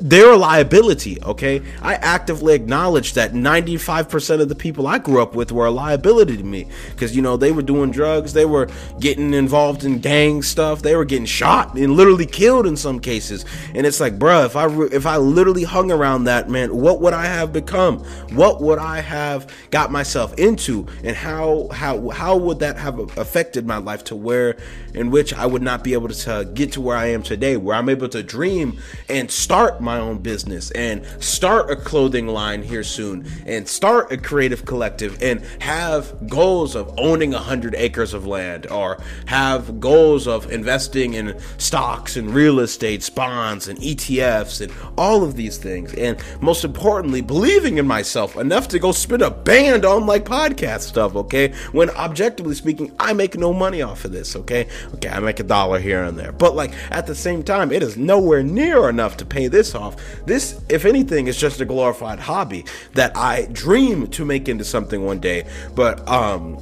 they're 0.00 0.32
a 0.32 0.36
liability, 0.36 1.22
okay? 1.22 1.62
I 1.82 1.94
actively 1.94 2.54
acknowledge 2.54 3.14
that 3.14 3.32
95% 3.32 4.40
of 4.40 4.48
the 4.48 4.54
people 4.54 4.86
I 4.86 4.98
grew 4.98 5.22
up 5.22 5.34
with 5.34 5.52
were 5.52 5.66
a 5.66 5.70
liability 5.70 6.36
to 6.36 6.44
me 6.44 6.68
because, 6.90 7.14
you 7.14 7.22
know, 7.22 7.36
they 7.36 7.52
were 7.52 7.62
doing 7.62 7.90
drugs, 7.90 8.32
they 8.32 8.44
were 8.44 8.68
getting 9.00 9.34
involved 9.34 9.84
in 9.84 9.98
gang 9.98 10.42
stuff, 10.42 10.82
they 10.82 10.96
were 10.96 11.04
getting 11.04 11.26
shot 11.26 11.74
and 11.74 11.92
literally 11.92 12.26
killed 12.26 12.66
in 12.66 12.76
some 12.76 13.00
cases. 13.00 13.44
And 13.74 13.86
it's 13.86 14.00
like, 14.00 14.18
bruh, 14.18 14.46
if 14.46 14.56
I, 14.56 14.66
if 14.94 15.06
I 15.06 15.16
literally 15.16 15.64
hung 15.64 15.90
around 15.90 16.24
that, 16.24 16.48
man, 16.48 16.76
what 16.76 17.00
would 17.00 17.12
I 17.12 17.26
have 17.26 17.52
become? 17.52 17.98
What 18.34 18.60
would 18.62 18.78
I 18.78 19.00
have 19.00 19.52
got 19.70 19.92
myself 19.92 20.34
into? 20.34 20.86
And 21.04 21.16
how, 21.16 21.68
how, 21.72 22.08
how 22.10 22.36
would 22.36 22.58
that 22.60 22.76
have 22.76 22.98
affected 23.16 23.66
my 23.66 23.78
life 23.78 24.04
to 24.04 24.16
where 24.16 24.56
in 24.94 25.10
which 25.10 25.32
I 25.34 25.46
would 25.46 25.62
not 25.62 25.84
be 25.84 25.92
able 25.92 26.08
to 26.08 26.50
get 26.54 26.72
to 26.72 26.80
where 26.80 26.96
I 26.96 27.06
am 27.06 27.22
today, 27.22 27.56
where 27.56 27.76
I'm 27.76 27.88
able 27.88 28.08
to 28.08 28.22
dream 28.22 28.78
and 29.08 29.30
start 29.30 29.75
my 29.80 29.98
own 29.98 30.18
business 30.18 30.70
and 30.72 31.04
start 31.20 31.70
a 31.70 31.76
clothing 31.76 32.26
line 32.26 32.62
here 32.62 32.84
soon 32.84 33.26
and 33.46 33.68
start 33.68 34.10
a 34.12 34.16
creative 34.16 34.64
collective 34.64 35.22
and 35.22 35.40
have 35.60 36.28
goals 36.28 36.74
of 36.74 36.92
owning 36.98 37.34
a 37.34 37.38
hundred 37.38 37.74
acres 37.74 38.14
of 38.14 38.26
land 38.26 38.66
or 38.68 38.98
have 39.26 39.80
goals 39.80 40.26
of 40.26 40.50
investing 40.50 41.14
in 41.14 41.38
stocks 41.58 42.16
and 42.16 42.34
real 42.34 42.60
estate, 42.60 43.08
bonds 43.14 43.68
and 43.68 43.78
ETFs 43.80 44.60
and 44.60 44.72
all 44.96 45.22
of 45.22 45.36
these 45.36 45.58
things. 45.58 45.94
And 45.94 46.18
most 46.40 46.64
importantly, 46.64 47.20
believing 47.20 47.78
in 47.78 47.86
myself 47.86 48.36
enough 48.36 48.68
to 48.68 48.78
go 48.78 48.92
spin 48.92 49.22
a 49.22 49.30
band 49.30 49.84
on 49.84 50.06
like 50.06 50.24
podcast 50.24 50.80
stuff, 50.80 51.14
okay? 51.16 51.52
When 51.72 51.90
objectively 51.90 52.54
speaking, 52.54 52.92
I 52.98 53.12
make 53.12 53.36
no 53.36 53.52
money 53.52 53.82
off 53.82 54.04
of 54.04 54.12
this, 54.12 54.36
okay? 54.36 54.68
Okay, 54.94 55.08
I 55.08 55.20
make 55.20 55.40
a 55.40 55.44
dollar 55.44 55.78
here 55.78 56.02
and 56.04 56.18
there. 56.18 56.32
But 56.32 56.54
like 56.54 56.72
at 56.90 57.06
the 57.06 57.14
same 57.14 57.42
time, 57.42 57.72
it 57.72 57.82
is 57.82 57.96
nowhere 57.96 58.42
near 58.42 58.88
enough 58.88 59.16
to 59.18 59.26
pay 59.26 59.48
this 59.48 59.65
off. 59.74 59.96
This, 60.26 60.60
if 60.68 60.84
anything, 60.84 61.26
is 61.26 61.36
just 61.36 61.60
a 61.60 61.64
glorified 61.64 62.18
hobby 62.18 62.64
that 62.94 63.16
I 63.16 63.46
dream 63.52 64.06
to 64.08 64.24
make 64.24 64.48
into 64.48 64.64
something 64.64 65.04
one 65.04 65.20
day. 65.20 65.46
But 65.74 66.06
um 66.08 66.58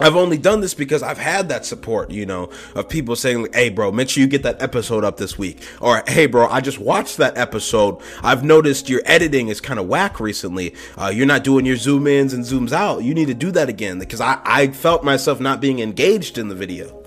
I've 0.00 0.16
only 0.16 0.38
done 0.38 0.60
this 0.60 0.74
because 0.74 1.02
I've 1.02 1.18
had 1.18 1.48
that 1.48 1.66
support, 1.66 2.10
you 2.10 2.24
know, 2.24 2.50
of 2.74 2.88
people 2.88 3.16
saying, 3.16 3.48
"Hey, 3.52 3.68
bro, 3.68 3.90
make 3.90 4.08
sure 4.08 4.20
you 4.20 4.28
get 4.28 4.44
that 4.44 4.62
episode 4.62 5.04
up 5.04 5.16
this 5.16 5.36
week," 5.36 5.58
or 5.80 6.04
"Hey, 6.06 6.26
bro, 6.26 6.46
I 6.48 6.60
just 6.60 6.78
watched 6.78 7.16
that 7.16 7.36
episode. 7.36 7.96
I've 8.22 8.44
noticed 8.44 8.88
your 8.88 9.02
editing 9.04 9.48
is 9.48 9.60
kind 9.60 9.80
of 9.80 9.86
whack 9.86 10.20
recently. 10.20 10.74
Uh, 10.96 11.10
you're 11.12 11.26
not 11.26 11.42
doing 11.42 11.66
your 11.66 11.76
zoom 11.76 12.06
ins 12.06 12.32
and 12.32 12.44
zooms 12.44 12.72
out. 12.72 13.02
You 13.02 13.12
need 13.14 13.26
to 13.26 13.34
do 13.34 13.50
that 13.52 13.68
again." 13.68 13.98
Because 13.98 14.20
I 14.20 14.38
I 14.44 14.68
felt 14.68 15.02
myself 15.02 15.40
not 15.40 15.60
being 15.60 15.80
engaged 15.80 16.38
in 16.38 16.48
the 16.48 16.54
video. 16.54 16.97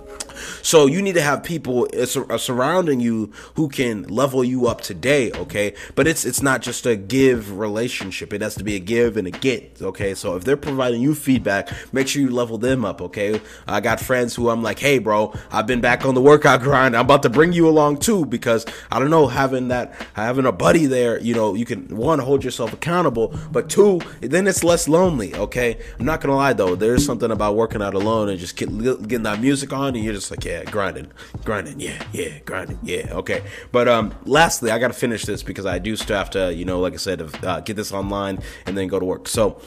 So 0.62 0.86
you 0.86 1.02
need 1.02 1.16
to 1.16 1.22
have 1.22 1.44
people 1.44 1.88
uh, 1.94 2.06
uh, 2.30 2.38
surrounding 2.38 3.00
you 3.00 3.32
who 3.56 3.70
can 3.70 4.04
level 4.04 4.44
you 4.44 4.68
up 4.68 4.82
today, 4.82 5.32
okay? 5.34 5.74
But 5.96 6.08
it's 6.08 6.26
it's 6.26 6.42
not 6.42 6.62
just 6.62 6.86
a 6.86 6.96
give 6.96 7.58
relationship. 7.58 8.34
It 8.34 8.42
has 8.42 8.56
to 8.56 8.64
be 8.64 8.76
a 8.76 8.80
give 8.80 9.18
and 9.18 9.28
a 9.28 9.32
get, 9.32 9.82
okay? 9.82 10.14
So 10.14 10.36
if 10.36 10.44
they're 10.44 10.58
providing 10.58 11.02
you 11.02 11.16
feedback, 11.16 11.70
make 11.94 12.08
sure 12.08 12.22
you 12.22 12.30
level 12.30 12.58
them 12.58 12.86
up, 12.86 13.02
okay? 13.02 13.42
I 13.68 13.80
got 13.80 14.00
friends 14.00 14.36
who 14.36 14.50
I'm 14.50 14.62
like, 14.64 14.80
"Hey, 14.80 15.00
bro, 15.00 15.34
I've 15.52 15.68
been 15.68 15.82
back 15.82 16.06
on 16.06 16.16
the 16.16 16.22
workout 16.22 16.62
grind. 16.62 16.96
I'm 16.96 17.06
about 17.06 17.24
to 17.24 17.30
bring 17.30 17.54
you 17.54 17.68
along 17.68 17.98
too 17.98 18.26
because 18.26 18.66
I 18.92 19.00
don't 19.00 19.10
know, 19.10 19.28
having 19.28 19.70
that 19.70 19.94
having 20.14 20.46
a 20.46 20.52
buddy 20.52 20.86
there, 20.86 21.20
you 21.20 21.34
know, 21.34 21.54
you 21.56 21.66
can 21.66 21.88
one 21.96 22.20
hold 22.20 22.44
yourself 22.44 22.74
accountable, 22.74 23.34
but 23.52 23.70
two, 23.70 24.02
then 24.20 24.48
it's 24.48 24.64
less 24.64 24.88
lonely, 24.88 25.34
okay? 25.36 25.78
I'm 26.00 26.06
not 26.06 26.22
going 26.22 26.32
to 26.32 26.36
lie 26.36 26.54
though. 26.54 26.76
There's 26.76 27.06
something 27.06 27.32
about 27.32 27.56
working 27.56 27.82
out 27.82 27.94
alone 27.94 28.30
and 28.30 28.40
just 28.40 28.56
get, 28.56 28.70
getting 29.08 29.24
that 29.24 29.40
music 29.40 29.74
on 29.74 29.96
and 29.96 30.04
you're 30.04 30.14
just 30.14 30.32
like, 30.32 30.44
yeah, 30.46 30.51
grinding, 30.66 31.12
grinding, 31.44 31.80
yeah, 31.80 32.04
yeah, 32.12 32.40
grinding, 32.46 32.80
yeah, 32.84 33.14
okay. 33.14 33.44
But 33.72 33.88
um, 33.88 34.14
lastly, 34.26 34.72
I 34.72 34.80
gotta 34.80 34.94
finish 34.94 35.26
this 35.26 35.44
because 35.44 35.66
I 35.66 35.80
do 35.80 35.96
still 35.96 36.18
have 36.18 36.30
to, 36.32 36.54
you 36.54 36.66
know, 36.66 36.80
like 36.80 36.94
I 36.94 36.98
said, 36.98 37.22
uh, 37.44 37.60
get 37.62 37.76
this 37.76 37.92
online 37.92 38.40
and 38.66 38.78
then 38.78 38.88
go 38.88 39.00
to 39.00 39.06
work. 39.06 39.28
So 39.28 39.62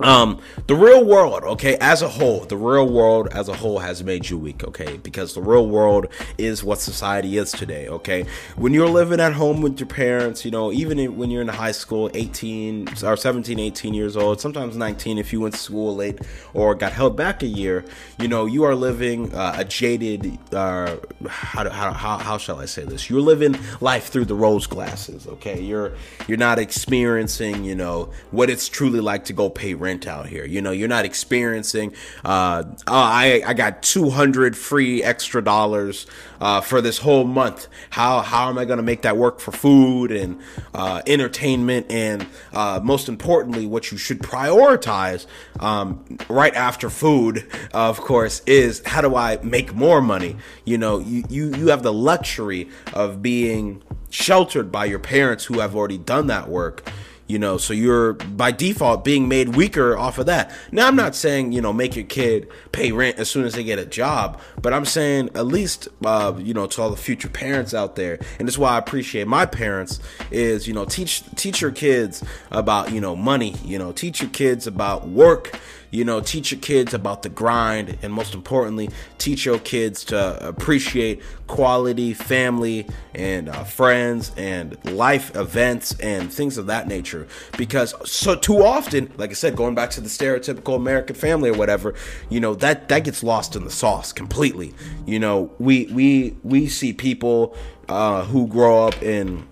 um 0.00 0.40
the 0.66 0.74
real 0.74 1.04
world 1.04 1.44
okay 1.44 1.76
as 1.80 2.02
a 2.02 2.08
whole 2.08 2.40
the 2.46 2.56
real 2.56 2.88
world 2.88 3.28
as 3.28 3.48
a 3.48 3.54
whole 3.54 3.78
has 3.78 4.02
made 4.02 4.28
you 4.28 4.36
weak 4.36 4.64
okay 4.64 4.96
because 4.96 5.34
the 5.34 5.40
real 5.40 5.68
world 5.68 6.08
is 6.36 6.64
what 6.64 6.80
society 6.80 7.36
is 7.38 7.52
today 7.52 7.86
okay. 7.86 8.24
When 8.56 8.72
you're 8.72 8.88
living 8.88 9.20
at 9.20 9.34
home 9.34 9.62
with 9.62 9.78
your 9.78 9.86
parents 9.86 10.44
you 10.44 10.50
know 10.50 10.72
even 10.72 11.16
when 11.16 11.30
you're 11.30 11.42
in 11.42 11.48
high 11.48 11.72
school 11.72 12.10
18 12.12 12.88
or 13.04 13.16
17 13.16 13.60
18 13.60 13.94
years 13.94 14.16
old 14.16 14.40
sometimes 14.40 14.76
19 14.76 15.16
if 15.18 15.32
you 15.32 15.40
went 15.40 15.54
to 15.54 15.60
school 15.60 15.94
late 15.94 16.20
or 16.54 16.74
got 16.74 16.92
held 16.92 17.16
back 17.16 17.44
a 17.44 17.46
year 17.46 17.84
you 18.18 18.26
know 18.26 18.46
you 18.46 18.64
are 18.64 18.74
living 18.74 19.32
uh, 19.32 19.54
a 19.58 19.64
jaded 19.64 20.38
uh 20.52 20.96
how, 21.28 21.70
how, 21.70 21.92
how, 21.92 22.18
how 22.18 22.38
shall 22.38 22.58
i 22.58 22.64
say 22.64 22.84
this? 22.84 23.08
You're 23.08 23.20
living 23.20 23.56
life 23.80 24.08
through 24.08 24.24
the 24.24 24.34
rose 24.34 24.66
glasses 24.66 25.28
okay. 25.28 25.60
You're 25.60 25.92
you're 26.26 26.38
not 26.38 26.58
experiencing 26.58 27.62
you 27.62 27.76
know 27.76 28.10
what 28.32 28.50
it's 28.50 28.68
truly 28.68 29.00
like 29.00 29.26
to 29.26 29.32
go 29.32 29.48
pay 29.48 29.74
rent 29.74 29.83
out 30.06 30.26
here. 30.26 30.44
You 30.44 30.62
know, 30.62 30.70
you're 30.70 30.88
not 30.88 31.04
experiencing. 31.04 31.94
Uh, 32.24 32.64
oh, 32.66 32.92
I 32.92 33.42
I 33.46 33.54
got 33.54 33.82
200 33.82 34.56
free 34.56 35.02
extra 35.02 35.42
dollars 35.42 36.06
uh, 36.40 36.60
for 36.60 36.80
this 36.80 36.98
whole 36.98 37.24
month. 37.24 37.68
How 37.90 38.20
how 38.20 38.48
am 38.48 38.58
I 38.58 38.64
going 38.64 38.78
to 38.78 38.82
make 38.82 39.02
that 39.02 39.16
work 39.16 39.40
for 39.40 39.52
food 39.52 40.10
and 40.10 40.40
uh, 40.74 41.02
entertainment 41.06 41.90
and 41.90 42.26
uh, 42.52 42.80
most 42.82 43.08
importantly, 43.08 43.66
what 43.66 43.90
you 43.92 43.98
should 43.98 44.20
prioritize 44.20 45.26
um, 45.60 46.04
right 46.28 46.54
after 46.54 46.90
food, 46.90 47.46
of 47.72 48.00
course, 48.00 48.42
is 48.46 48.82
how 48.86 49.00
do 49.00 49.16
I 49.16 49.38
make 49.42 49.74
more 49.74 50.00
money? 50.00 50.36
You 50.64 50.78
know, 50.78 50.98
you 50.98 51.24
you 51.28 51.54
you 51.54 51.68
have 51.68 51.82
the 51.82 51.92
luxury 51.92 52.68
of 52.92 53.22
being 53.22 53.82
sheltered 54.10 54.70
by 54.70 54.84
your 54.84 55.00
parents 55.00 55.44
who 55.44 55.58
have 55.58 55.74
already 55.74 55.98
done 55.98 56.28
that 56.28 56.48
work 56.48 56.88
you 57.26 57.38
know 57.38 57.56
so 57.56 57.72
you're 57.72 58.14
by 58.14 58.50
default 58.50 59.04
being 59.04 59.28
made 59.28 59.56
weaker 59.56 59.96
off 59.96 60.18
of 60.18 60.26
that. 60.26 60.52
Now 60.72 60.88
i'm 60.88 60.96
not 60.96 61.14
saying 61.14 61.52
you 61.52 61.60
know 61.60 61.72
make 61.72 61.96
your 61.96 62.04
kid 62.04 62.48
pay 62.72 62.92
rent 62.92 63.18
as 63.18 63.30
soon 63.30 63.44
as 63.44 63.54
they 63.54 63.64
get 63.64 63.78
a 63.78 63.86
job 63.86 64.40
but 64.60 64.72
i'm 64.72 64.84
saying 64.84 65.30
at 65.34 65.46
least 65.46 65.88
uh, 66.04 66.34
you 66.38 66.54
know 66.54 66.66
to 66.66 66.82
all 66.82 66.90
the 66.90 66.96
future 66.96 67.28
parents 67.28 67.72
out 67.74 67.96
there 67.96 68.18
and 68.38 68.48
that's 68.48 68.58
why 68.58 68.72
i 68.72 68.78
appreciate 68.78 69.26
my 69.26 69.46
parents 69.46 70.00
is 70.30 70.66
you 70.66 70.74
know 70.74 70.84
teach 70.84 71.22
teach 71.36 71.60
your 71.60 71.70
kids 71.70 72.22
about 72.50 72.92
you 72.92 73.00
know 73.00 73.14
money 73.16 73.54
you 73.64 73.78
know 73.78 73.92
teach 73.92 74.20
your 74.20 74.30
kids 74.30 74.66
about 74.66 75.08
work 75.08 75.58
you 75.94 76.04
know, 76.04 76.20
teach 76.20 76.50
your 76.50 76.60
kids 76.60 76.92
about 76.92 77.22
the 77.22 77.28
grind, 77.28 77.96
and 78.02 78.12
most 78.12 78.34
importantly, 78.34 78.90
teach 79.18 79.44
your 79.44 79.60
kids 79.60 80.02
to 80.06 80.44
appreciate 80.44 81.22
quality 81.46 82.12
family 82.12 82.84
and 83.14 83.48
uh, 83.48 83.62
friends 83.62 84.32
and 84.36 84.76
life 84.90 85.34
events 85.36 85.96
and 86.00 86.32
things 86.32 86.58
of 86.58 86.66
that 86.66 86.88
nature. 86.88 87.28
Because 87.56 87.94
so 88.10 88.34
too 88.34 88.64
often, 88.64 89.12
like 89.18 89.30
I 89.30 89.34
said, 89.34 89.54
going 89.54 89.76
back 89.76 89.90
to 89.90 90.00
the 90.00 90.08
stereotypical 90.08 90.74
American 90.74 91.14
family 91.14 91.50
or 91.50 91.56
whatever, 91.56 91.94
you 92.28 92.40
know 92.40 92.54
that 92.56 92.88
that 92.88 93.04
gets 93.04 93.22
lost 93.22 93.54
in 93.54 93.62
the 93.62 93.70
sauce 93.70 94.12
completely. 94.12 94.74
You 95.06 95.20
know, 95.20 95.52
we 95.60 95.86
we 95.92 96.36
we 96.42 96.66
see 96.66 96.92
people 96.92 97.56
uh, 97.88 98.24
who 98.24 98.48
grow 98.48 98.88
up 98.88 99.00
in 99.00 99.46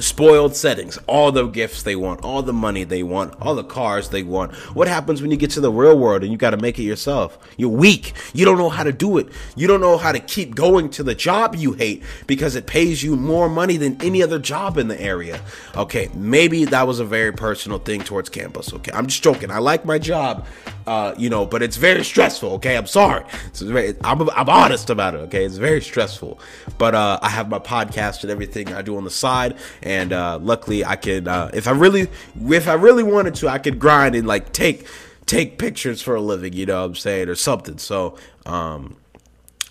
spoiled 0.00 0.56
settings, 0.56 0.98
all 1.06 1.30
the 1.30 1.46
gifts 1.46 1.82
they 1.82 1.96
want, 1.96 2.24
all 2.24 2.42
the 2.42 2.52
money 2.52 2.84
they 2.84 3.02
want, 3.02 3.34
all 3.40 3.54
the 3.54 3.64
cars 3.64 4.08
they 4.08 4.22
want. 4.22 4.54
What 4.74 4.88
happens 4.88 5.22
when 5.22 5.30
you 5.30 5.36
get 5.36 5.50
to 5.52 5.60
the 5.60 5.70
real 5.70 5.98
world 5.98 6.22
and 6.22 6.32
you 6.32 6.38
got 6.38 6.50
to 6.50 6.56
make 6.56 6.78
it 6.78 6.82
yourself? 6.82 7.38
You're 7.56 7.68
weak. 7.68 8.12
You 8.32 8.44
don't 8.44 8.58
know 8.58 8.68
how 8.68 8.82
to 8.82 8.92
do 8.92 9.18
it. 9.18 9.28
You 9.56 9.66
don't 9.66 9.80
know 9.80 9.98
how 9.98 10.12
to 10.12 10.20
keep 10.20 10.54
going 10.54 10.90
to 10.90 11.02
the 11.02 11.14
job 11.14 11.54
you 11.54 11.72
hate 11.72 12.02
because 12.26 12.56
it 12.56 12.66
pays 12.66 13.02
you 13.02 13.16
more 13.16 13.48
money 13.48 13.76
than 13.76 14.00
any 14.02 14.22
other 14.22 14.38
job 14.38 14.78
in 14.78 14.88
the 14.88 15.00
area. 15.00 15.40
Okay, 15.76 16.08
maybe 16.14 16.64
that 16.66 16.86
was 16.86 17.00
a 17.00 17.04
very 17.04 17.32
personal 17.32 17.78
thing 17.78 18.02
towards 18.02 18.28
campus. 18.28 18.72
Okay, 18.72 18.92
I'm 18.92 19.06
just 19.06 19.22
joking. 19.22 19.50
I 19.50 19.58
like 19.58 19.84
my 19.84 19.98
job, 19.98 20.46
uh, 20.86 21.14
you 21.16 21.30
know, 21.30 21.46
but 21.46 21.62
it's 21.62 21.76
very 21.76 22.04
stressful. 22.04 22.52
Okay, 22.52 22.76
I'm 22.76 22.86
sorry. 22.86 23.24
Very, 23.54 23.94
I'm, 24.02 24.28
I'm 24.30 24.48
honest 24.48 24.90
about 24.90 25.14
it. 25.14 25.18
Okay, 25.18 25.44
it's 25.44 25.56
very 25.56 25.80
stressful. 25.80 26.38
But 26.78 26.94
uh, 26.94 27.18
I 27.22 27.28
have 27.28 27.48
my 27.48 27.58
podcast 27.58 28.22
and 28.22 28.30
everything 28.30 28.72
I 28.72 28.82
do 28.82 28.96
on 28.96 29.04
the 29.04 29.10
side 29.10 29.56
and 29.82 30.12
uh, 30.12 30.38
luckily 30.38 30.84
I 30.84 30.96
can. 30.96 31.28
uh, 31.28 31.50
if 31.54 31.66
I 31.68 31.72
really 31.72 32.08
if 32.48 32.68
I 32.68 32.74
really 32.74 33.02
wanted 33.02 33.34
to 33.36 33.48
I 33.48 33.58
could 33.58 33.78
grind 33.78 34.14
and 34.14 34.26
like 34.26 34.52
take 34.52 34.86
take 35.26 35.58
pictures 35.58 36.02
for 36.02 36.14
a 36.14 36.20
living 36.20 36.52
you 36.52 36.66
know 36.66 36.80
what 36.80 36.86
I'm 36.86 36.94
saying 36.94 37.28
or 37.28 37.34
something 37.34 37.78
so 37.78 38.18
um 38.44 38.96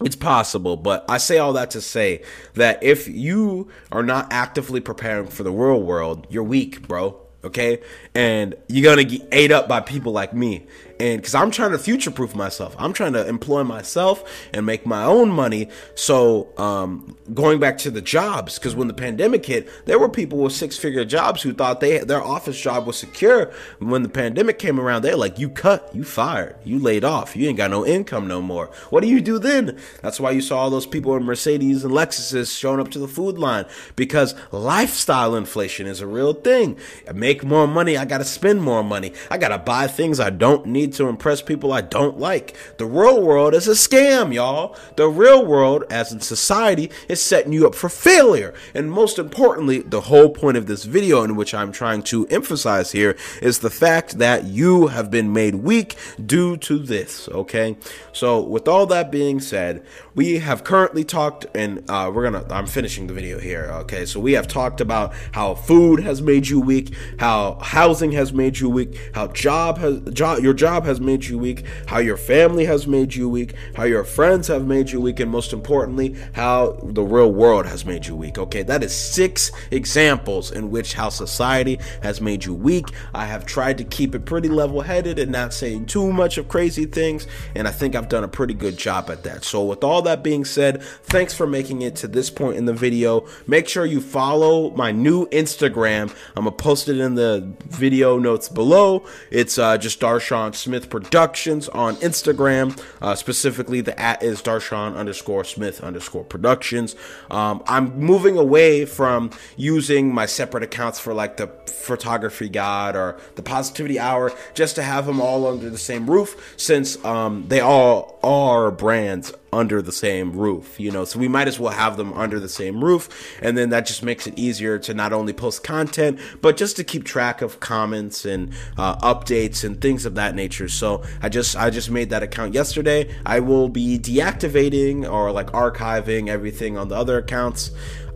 it's 0.04 0.16
possible, 0.16 0.76
but 0.76 1.06
I 1.08 1.18
say 1.18 1.38
all 1.38 1.54
that 1.54 1.72
to 1.72 1.82
say 1.82 2.24
that 2.56 2.84
if 2.84 3.08
you 3.08 3.70
are 3.92 4.04
not 4.04 4.34
actively 4.34 4.82
preparing 4.82 5.28
for 5.28 5.44
the 5.44 5.52
real 5.52 5.82
world, 5.82 6.28
you're 6.30 6.44
weak, 6.44 6.88
bro. 6.88 7.20
Okay? 7.44 7.82
And 8.16 8.56
you're 8.68 8.84
gonna 8.84 9.04
get 9.04 9.28
ate 9.32 9.52
up 9.52 9.68
by 9.68 9.80
people 9.82 10.12
like 10.12 10.34
me 10.34 10.66
and 11.00 11.22
because 11.22 11.36
I'm 11.36 11.52
trying 11.52 11.72
to 11.72 11.80
future 11.80 12.12
proof 12.12 12.36
myself, 12.36 12.76
I'm 12.78 12.94
trying 12.94 13.14
to 13.14 13.28
employ 13.28 13.64
myself 13.64 14.24
and 14.54 14.66
make 14.66 14.86
my 14.86 15.04
own 15.04 15.30
money. 15.30 15.70
So, 15.96 16.50
um, 16.58 17.18
going 17.34 17.60
back 17.60 17.78
to 17.80 17.92
the 17.92 18.02
jobs, 18.02 18.60
because 18.60 18.76
when 18.76 18.88
the 18.88 18.94
pandemic 18.94 19.46
hit, 19.46 19.68
there 19.86 19.98
were 19.98 20.10
people 20.10 20.40
with 20.40 20.54
six 20.54 20.78
figure 20.78 21.06
jobs 21.06 21.42
who 21.42 21.54
thought 21.54 21.80
they 21.80 22.00
their 22.00 22.22
office 22.22 22.60
job 22.60 22.86
was 22.86 22.98
secure. 22.98 23.52
When 23.80 24.04
the 24.04 24.10
pandemic 24.10 24.60
came 24.60 24.80
around, 24.80 25.02
they're 25.02 25.16
like, 25.16 25.40
"You 25.40 25.50
cut, 25.50 25.90
you 25.94 26.04
fired, 26.04 26.56
you 26.64 26.80
laid 26.80 27.04
off, 27.04 27.36
you 27.36 27.48
ain't 27.48 27.58
got 27.58 27.72
no 27.72 27.86
income 27.86 28.28
no 28.28 28.42
more." 28.42 28.70
What 28.90 29.02
do 29.02 29.10
you 29.10 29.22
do 29.22 29.40
then? 29.40 29.78
That's 30.02 30.20
why 30.20 30.32
you 30.32 30.42
saw 30.42 30.60
all 30.60 30.70
those 30.70 30.86
people 30.86 31.16
in 31.16 31.24
Mercedes 31.24 31.84
and 31.84 31.94
Lexuses 31.94 32.58
showing 32.58 32.80
up 32.80 32.90
to 32.92 33.00
the 33.00 33.08
food 33.08 33.38
line 33.38 33.66
because 33.96 34.36
lifestyle 34.52 35.36
inflation 35.36 35.88
is 35.88 36.02
a 36.02 36.08
real 36.08 36.34
thing. 36.34 36.78
I 37.08 37.14
make 37.14 37.44
more 37.44 37.68
money, 37.68 37.98
I 37.98 38.06
gotta 38.06 38.26
spend 38.26 38.62
more 38.62 38.84
money, 38.84 39.14
I 39.32 39.38
gotta 39.38 39.58
buy 39.58 39.88
things 39.88 40.20
I 40.20 40.30
don't 40.30 40.66
need 40.66 40.83
to 40.92 41.08
impress 41.08 41.42
people 41.42 41.72
I 41.72 41.82
don't 41.82 42.20
like. 42.20 42.56
The 42.78 42.86
real 42.86 43.22
world 43.22 43.54
is 43.54 43.68
a 43.68 43.72
scam, 43.72 44.34
y'all. 44.34 44.76
The 44.96 45.08
real 45.08 45.46
world, 45.46 45.86
as 45.90 46.12
in 46.12 46.20
society, 46.20 46.92
is 47.08 47.22
setting 47.22 47.54
you 47.54 47.66
up 47.68 47.76
for 47.76 47.90
failure. 47.90 48.54
And 48.74 48.92
most 48.92 49.18
importantly, 49.18 49.80
the 49.80 50.02
whole 50.02 50.30
point 50.30 50.58
of 50.58 50.68
this 50.68 50.84
video, 50.84 51.24
in 51.24 51.36
which 51.36 51.54
I'm 51.54 51.72
trying 51.72 52.04
to 52.04 52.28
emphasize 52.28 52.92
here, 52.92 53.16
is 53.42 53.60
the 53.60 53.70
fact 53.70 54.18
that 54.18 54.46
you 54.46 54.88
have 54.88 55.10
been 55.10 55.32
made 55.32 55.56
weak 55.56 55.96
due 56.24 56.58
to 56.58 56.80
this, 56.80 57.30
okay? 57.30 57.78
So, 58.12 58.42
with 58.42 58.68
all 58.68 58.86
that 58.88 59.12
being 59.12 59.40
said, 59.40 59.86
we 60.16 60.40
have 60.40 60.64
currently 60.64 61.04
talked, 61.04 61.46
and 61.56 61.84
uh, 61.90 62.12
we're 62.14 62.24
gonna, 62.24 62.46
I'm 62.50 62.68
finishing 62.68 63.08
the 63.08 63.14
video 63.14 63.40
here, 63.40 63.70
okay? 63.82 64.06
So, 64.06 64.20
we 64.20 64.34
have 64.34 64.48
talked 64.48 64.82
about 64.82 65.14
how 65.32 65.56
food 65.56 66.00
has 66.02 66.22
made 66.22 66.48
you 66.48 66.60
weak, 66.60 66.94
how 67.20 67.58
housing 67.62 68.12
has 68.14 68.34
made 68.34 68.60
you 68.60 68.70
weak, 68.70 69.00
how 69.14 69.28
job 69.28 69.78
has, 69.78 70.00
job, 70.14 70.40
your 70.40 70.54
job 70.54 70.73
job 70.74 70.86
has 70.86 71.00
made 71.00 71.24
you 71.26 71.38
weak, 71.38 71.64
how 71.86 72.00
your 72.00 72.18
family 72.18 72.66
has 72.66 72.88
made 72.88 73.14
you 73.14 73.30
weak, 73.30 73.54
how 73.76 73.84
your 73.84 74.04
friends 74.04 74.48
have 74.48 74.66
made 74.66 74.90
you 74.90 75.00
weak, 75.00 75.20
and 75.20 75.30
most 75.30 75.54
importantly, 75.54 76.16
how 76.34 76.72
the 76.82 77.04
real 77.04 77.32
world 77.32 77.68
has 77.68 77.86
made 77.86 78.08
you 78.08 78.16
weak. 78.16 78.40
Okay, 78.40 78.64
that 78.64 78.82
is 78.82 78.96
six 78.96 79.52
examples 79.70 80.52
in 80.52 80.72
which 80.72 80.94
how 80.94 81.10
society 81.10 81.80
has 82.02 82.20
made 82.20 82.44
you 82.44 82.56
weak. 82.56 82.88
I 83.14 83.26
have 83.26 83.46
tried 83.46 83.78
to 83.78 83.84
keep 83.84 84.16
it 84.16 84.26
pretty 84.26 84.50
level 84.50 84.82
headed 84.82 85.20
and 85.20 85.32
not 85.32 85.54
saying 85.54 85.86
too 85.86 86.12
much 86.12 86.40
of 86.40 86.48
crazy 86.48 86.86
things, 86.86 87.28
and 87.54 87.68
I 87.68 87.72
think 87.72 87.96
I've 87.96 88.10
done 88.10 88.24
a 88.24 88.28
pretty 88.28 88.56
good 88.56 88.76
job 88.76 89.12
at 89.12 89.22
that. 89.24 89.44
So, 89.44 89.64
with 89.64 89.84
all 89.84 90.02
that 90.04 90.24
being 90.24 90.44
said, 90.44 90.82
thanks 90.82 91.36
for 91.36 91.46
making 91.46 91.84
it 91.84 91.96
to 91.98 92.08
this 92.08 92.32
point 92.32 92.58
in 92.58 92.66
the 92.66 92.74
video. 92.74 93.28
Make 93.46 93.70
sure 93.70 93.86
you 93.86 94.02
follow 94.02 94.72
my 94.72 94.92
new 94.92 95.28
Instagram. 95.28 96.10
I'm 96.36 96.46
gonna 96.46 96.52
post 96.52 96.90
it 96.90 96.98
in 96.98 97.14
the 97.14 97.54
video 97.68 98.18
notes 98.18 98.50
below. 98.50 99.06
It's 99.30 99.60
uh, 99.60 99.78
just 99.78 100.00
Darshaun 100.00 100.56
Smith 100.64 100.90
Productions 100.90 101.68
on 101.70 101.98
Instagram. 101.98 102.82
Uh, 103.02 103.16
specifically, 103.16 103.82
the 103.82 104.00
at 104.00 104.24
is 104.24 104.42
Darshaun 104.42 104.96
underscore 104.96 105.44
Smith 105.44 105.84
underscore 105.84 106.24
Productions. 106.24 106.96
Um, 107.30 107.62
I'm 107.68 108.00
moving 108.00 108.38
away 108.38 108.86
from 108.86 109.32
using 109.58 110.14
my 110.14 110.26
separate 110.26 110.64
accounts 110.64 111.00
for 111.00 111.14
like 111.14 111.36
the 111.36 111.48
Photography 111.68 112.48
God 112.48 112.96
or 112.96 113.20
the 113.36 113.44
Positivity 113.44 114.00
Hour, 114.00 114.32
just 114.54 114.76
to 114.76 114.84
have 114.84 115.06
them 115.06 115.20
all 115.20 115.46
under 115.48 115.70
the 115.70 115.78
same 115.78 116.10
roof, 116.10 116.54
since 116.56 117.04
um, 117.04 117.46
they 117.50 117.60
all 117.60 118.13
are 118.24 118.72
brands 118.72 119.34
under 119.52 119.82
the 119.82 119.92
same 119.92 120.34
roof, 120.34 120.80
you 120.80 120.90
know. 120.90 121.06
So 121.06 121.20
we 121.20 121.28
might 121.28 121.48
as 121.48 121.60
well 121.60 121.74
have 121.74 121.98
them 121.98 122.14
under 122.14 122.40
the 122.40 122.50
same 122.50 122.84
roof, 122.84 123.10
and 123.42 123.58
then 123.58 123.70
that 123.70 123.86
just 123.86 124.02
makes 124.02 124.26
it 124.26 124.38
easier 124.40 124.80
to 124.80 124.94
not 124.94 125.14
only 125.14 125.34
post 125.34 125.64
content, 125.64 126.20
but 126.42 126.58
just 126.58 126.78
to 126.78 126.84
keep 126.84 127.04
track 127.04 127.42
of 127.42 127.60
comments 127.60 128.26
and 128.26 128.54
uh, 128.78 128.96
updates 128.98 129.64
and 129.64 129.80
things 129.80 130.06
of 130.06 130.16
that 130.16 130.36
nature. 130.36 130.70
So 130.70 131.04
I 131.22 131.30
just 131.30 131.56
I 131.56 131.70
just 131.70 131.92
made 131.92 132.10
that 132.12 132.24
account 132.24 132.54
yesterday. 132.54 133.14
I 133.26 133.42
will 133.42 133.70
be 133.70 134.00
deactivating 134.00 135.10
or 135.10 135.32
like 135.32 135.48
archiving 135.48 136.30
everything 136.30 136.78
on 136.78 136.88
the 136.88 136.96
other 136.96 137.18
accounts. 137.18 137.72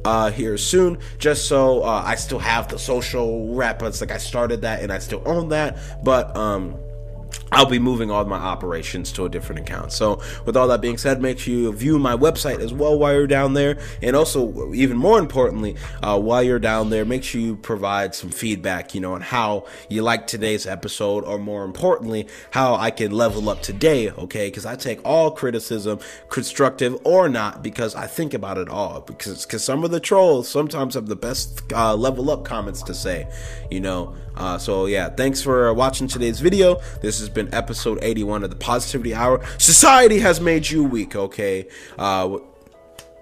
Uh, 0.06 0.32
here 0.32 0.58
soon, 0.58 0.98
just 1.18 1.50
so 1.50 1.84
uh, 1.84 2.02
I 2.06 2.16
still 2.16 2.40
have 2.40 2.70
the 2.70 2.80
social 2.80 3.54
rep. 3.54 3.82
It's 3.84 4.00
like 4.00 4.12
I 4.12 4.20
started 4.20 4.62
that 4.62 4.82
and 4.82 4.94
I 4.94 5.00
still 5.00 5.22
own 5.26 5.50
that, 5.50 5.78
but 6.02 6.34
um, 6.38 6.78
I'll 7.52 7.66
be 7.66 7.80
moving 7.80 8.12
all 8.12 8.26
my 8.26 8.38
operations 8.38 9.12
to 9.14 9.26
a 9.26 9.30
different 9.30 9.62
account. 9.62 9.92
So, 9.92 10.22
with 10.46 10.58
all 10.58 10.68
that 10.68 10.82
being 10.82 10.98
said, 10.98 11.22
make 11.22 11.40
sure 11.40 11.54
you 11.54 11.72
view 11.74 11.98
my 11.98 12.16
website 12.16 12.60
as 12.60 12.74
well 12.74 12.98
while 12.98 13.14
you're 13.14 13.28
down 13.28 13.54
there. 13.54 13.78
And 14.02 14.16
also, 14.16 14.74
even 14.74 14.98
more 14.98 15.20
importantly, 15.20 15.76
uh, 16.04 16.20
while 16.20 16.44
you're 16.44 16.60
down 16.60 16.90
there, 16.90 17.06
make 17.06 17.24
sure 17.24 17.40
you 17.40 17.56
provide 17.56 18.16
some 18.16 18.30
feedback, 18.30 18.94
you 18.94 19.02
know, 19.02 19.14
on 19.14 19.22
how 19.22 19.66
you 19.90 20.02
like 20.02 20.28
today's 20.28 20.68
episode, 20.68 21.24
or 21.24 21.38
more 21.38 21.64
importantly, 21.64 22.28
how 22.52 22.76
I 22.76 22.92
can 22.92 23.12
level 23.12 23.50
up 23.50 23.62
today, 23.62 24.12
okay? 24.12 24.48
Because 24.48 24.66
I 24.66 24.76
take 24.76 25.00
all 25.06 25.32
criticism, 25.32 26.00
constructive 26.30 26.98
or 27.04 27.30
not, 27.30 27.64
because 27.64 27.96
I 27.96 28.08
think 28.08 28.34
about 28.34 28.58
it 28.58 28.70
all. 28.70 29.02
Because 29.02 29.46
cause 29.46 29.64
some 29.64 29.84
of 29.84 29.92
the 29.92 30.00
trolls 30.00 30.50
sometimes 30.50 30.96
have 30.96 31.08
the 31.08 31.16
best 31.16 31.72
uh, 31.74 31.96
level 31.96 32.30
up 32.30 32.44
comments 32.44 32.82
to 32.84 32.94
say, 32.94 33.28
you 33.72 33.80
know. 33.80 34.16
Uh, 34.36 34.58
so, 34.58 34.86
yeah, 34.86 35.10
thanks 35.10 35.42
for 35.42 35.74
watching 35.74 36.08
today's 36.08 36.40
video. 36.40 36.80
This 37.02 37.20
has 37.20 37.28
been 37.38 37.54
episode 37.54 38.00
81 38.02 38.44
of 38.44 38.50
the 38.50 38.56
Positivity 38.56 39.14
Hour. 39.14 39.46
Society 39.60 40.20
has 40.20 40.42
made 40.42 40.70
you 40.70 40.84
weak, 40.84 41.16
okay? 41.16 41.68
Uh, 41.98 42.40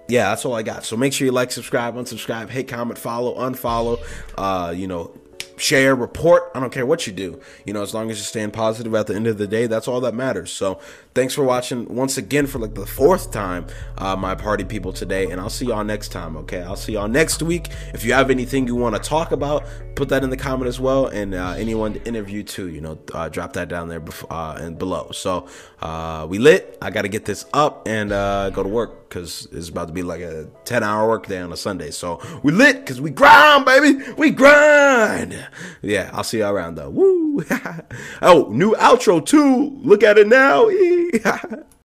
yeah, 0.08 0.30
that's 0.30 0.44
all 0.44 0.54
I 0.54 0.62
got. 0.62 0.84
So 0.84 0.96
make 0.96 1.12
sure 1.12 1.26
you 1.26 1.32
like, 1.32 1.52
subscribe, 1.52 1.94
unsubscribe, 1.94 2.48
hate, 2.48 2.66
comment, 2.66 2.98
follow, 2.98 3.34
unfollow. 3.36 4.00
Uh, 4.38 4.72
you 4.74 4.86
know, 4.86 5.12
share, 5.58 5.94
report. 5.94 6.50
I 6.54 6.60
don't 6.60 6.72
care 6.72 6.86
what 6.86 7.06
you 7.06 7.12
do. 7.12 7.40
You 7.66 7.74
know, 7.74 7.82
as 7.82 7.92
long 7.92 8.10
as 8.10 8.16
you're 8.16 8.24
staying 8.24 8.52
positive 8.52 8.94
at 8.94 9.06
the 9.06 9.14
end 9.14 9.26
of 9.26 9.36
the 9.36 9.46
day, 9.46 9.66
that's 9.66 9.86
all 9.86 10.00
that 10.00 10.14
matters. 10.14 10.50
So 10.50 10.80
thanks 11.16 11.32
for 11.32 11.44
watching 11.44 11.86
once 11.86 12.18
again 12.18 12.46
for 12.46 12.58
like 12.58 12.74
the 12.74 12.84
fourth 12.84 13.30
time, 13.30 13.66
uh, 13.96 14.14
my 14.14 14.34
party 14.34 14.64
people 14.64 14.92
today. 14.92 15.30
And 15.30 15.40
I'll 15.40 15.48
see 15.48 15.66
y'all 15.66 15.82
next 15.82 16.10
time, 16.10 16.36
okay? 16.36 16.62
I'll 16.62 16.76
see 16.76 16.92
y'all 16.92 17.08
next 17.08 17.42
week. 17.42 17.68
If 17.94 18.04
you 18.04 18.12
have 18.12 18.28
anything 18.30 18.66
you 18.66 18.76
want 18.76 18.94
to 18.96 19.00
talk 19.00 19.32
about, 19.32 19.64
put 19.94 20.10
that 20.10 20.22
in 20.22 20.28
the 20.28 20.36
comment 20.36 20.68
as 20.68 20.78
well. 20.78 21.06
And 21.06 21.34
uh, 21.34 21.54
anyone 21.56 21.94
to 21.94 22.06
interview 22.06 22.42
too, 22.42 22.68
you 22.68 22.82
know, 22.82 22.98
uh, 23.14 23.30
drop 23.30 23.54
that 23.54 23.68
down 23.68 23.88
there 23.88 24.04
uh, 24.30 24.58
and 24.60 24.78
below. 24.78 25.10
So 25.12 25.48
uh, 25.80 26.26
we 26.28 26.38
lit. 26.38 26.76
I 26.82 26.90
got 26.90 27.02
to 27.02 27.08
get 27.08 27.24
this 27.24 27.46
up 27.54 27.88
and 27.88 28.12
uh, 28.12 28.50
go 28.50 28.62
to 28.62 28.68
work 28.68 29.08
because 29.08 29.48
it's 29.52 29.70
about 29.70 29.88
to 29.88 29.94
be 29.94 30.02
like 30.02 30.20
a 30.20 30.50
10 30.66 30.82
hour 30.82 31.08
work 31.08 31.28
day 31.28 31.38
on 31.38 31.50
a 31.50 31.56
Sunday. 31.56 31.92
So 31.92 32.20
we 32.42 32.52
lit 32.52 32.80
because 32.80 33.00
we 33.00 33.08
grind, 33.08 33.64
baby. 33.64 34.04
We 34.18 34.32
grind. 34.32 35.48
Yeah, 35.80 36.10
I'll 36.12 36.24
see 36.24 36.40
y'all 36.40 36.52
around 36.52 36.74
though. 36.74 36.90
Woo. 36.90 37.25
oh, 38.22 38.48
new 38.50 38.74
outro 38.74 39.24
too. 39.24 39.78
Look 39.82 40.02
at 40.02 40.18
it 40.18 40.26
now. 40.26 40.68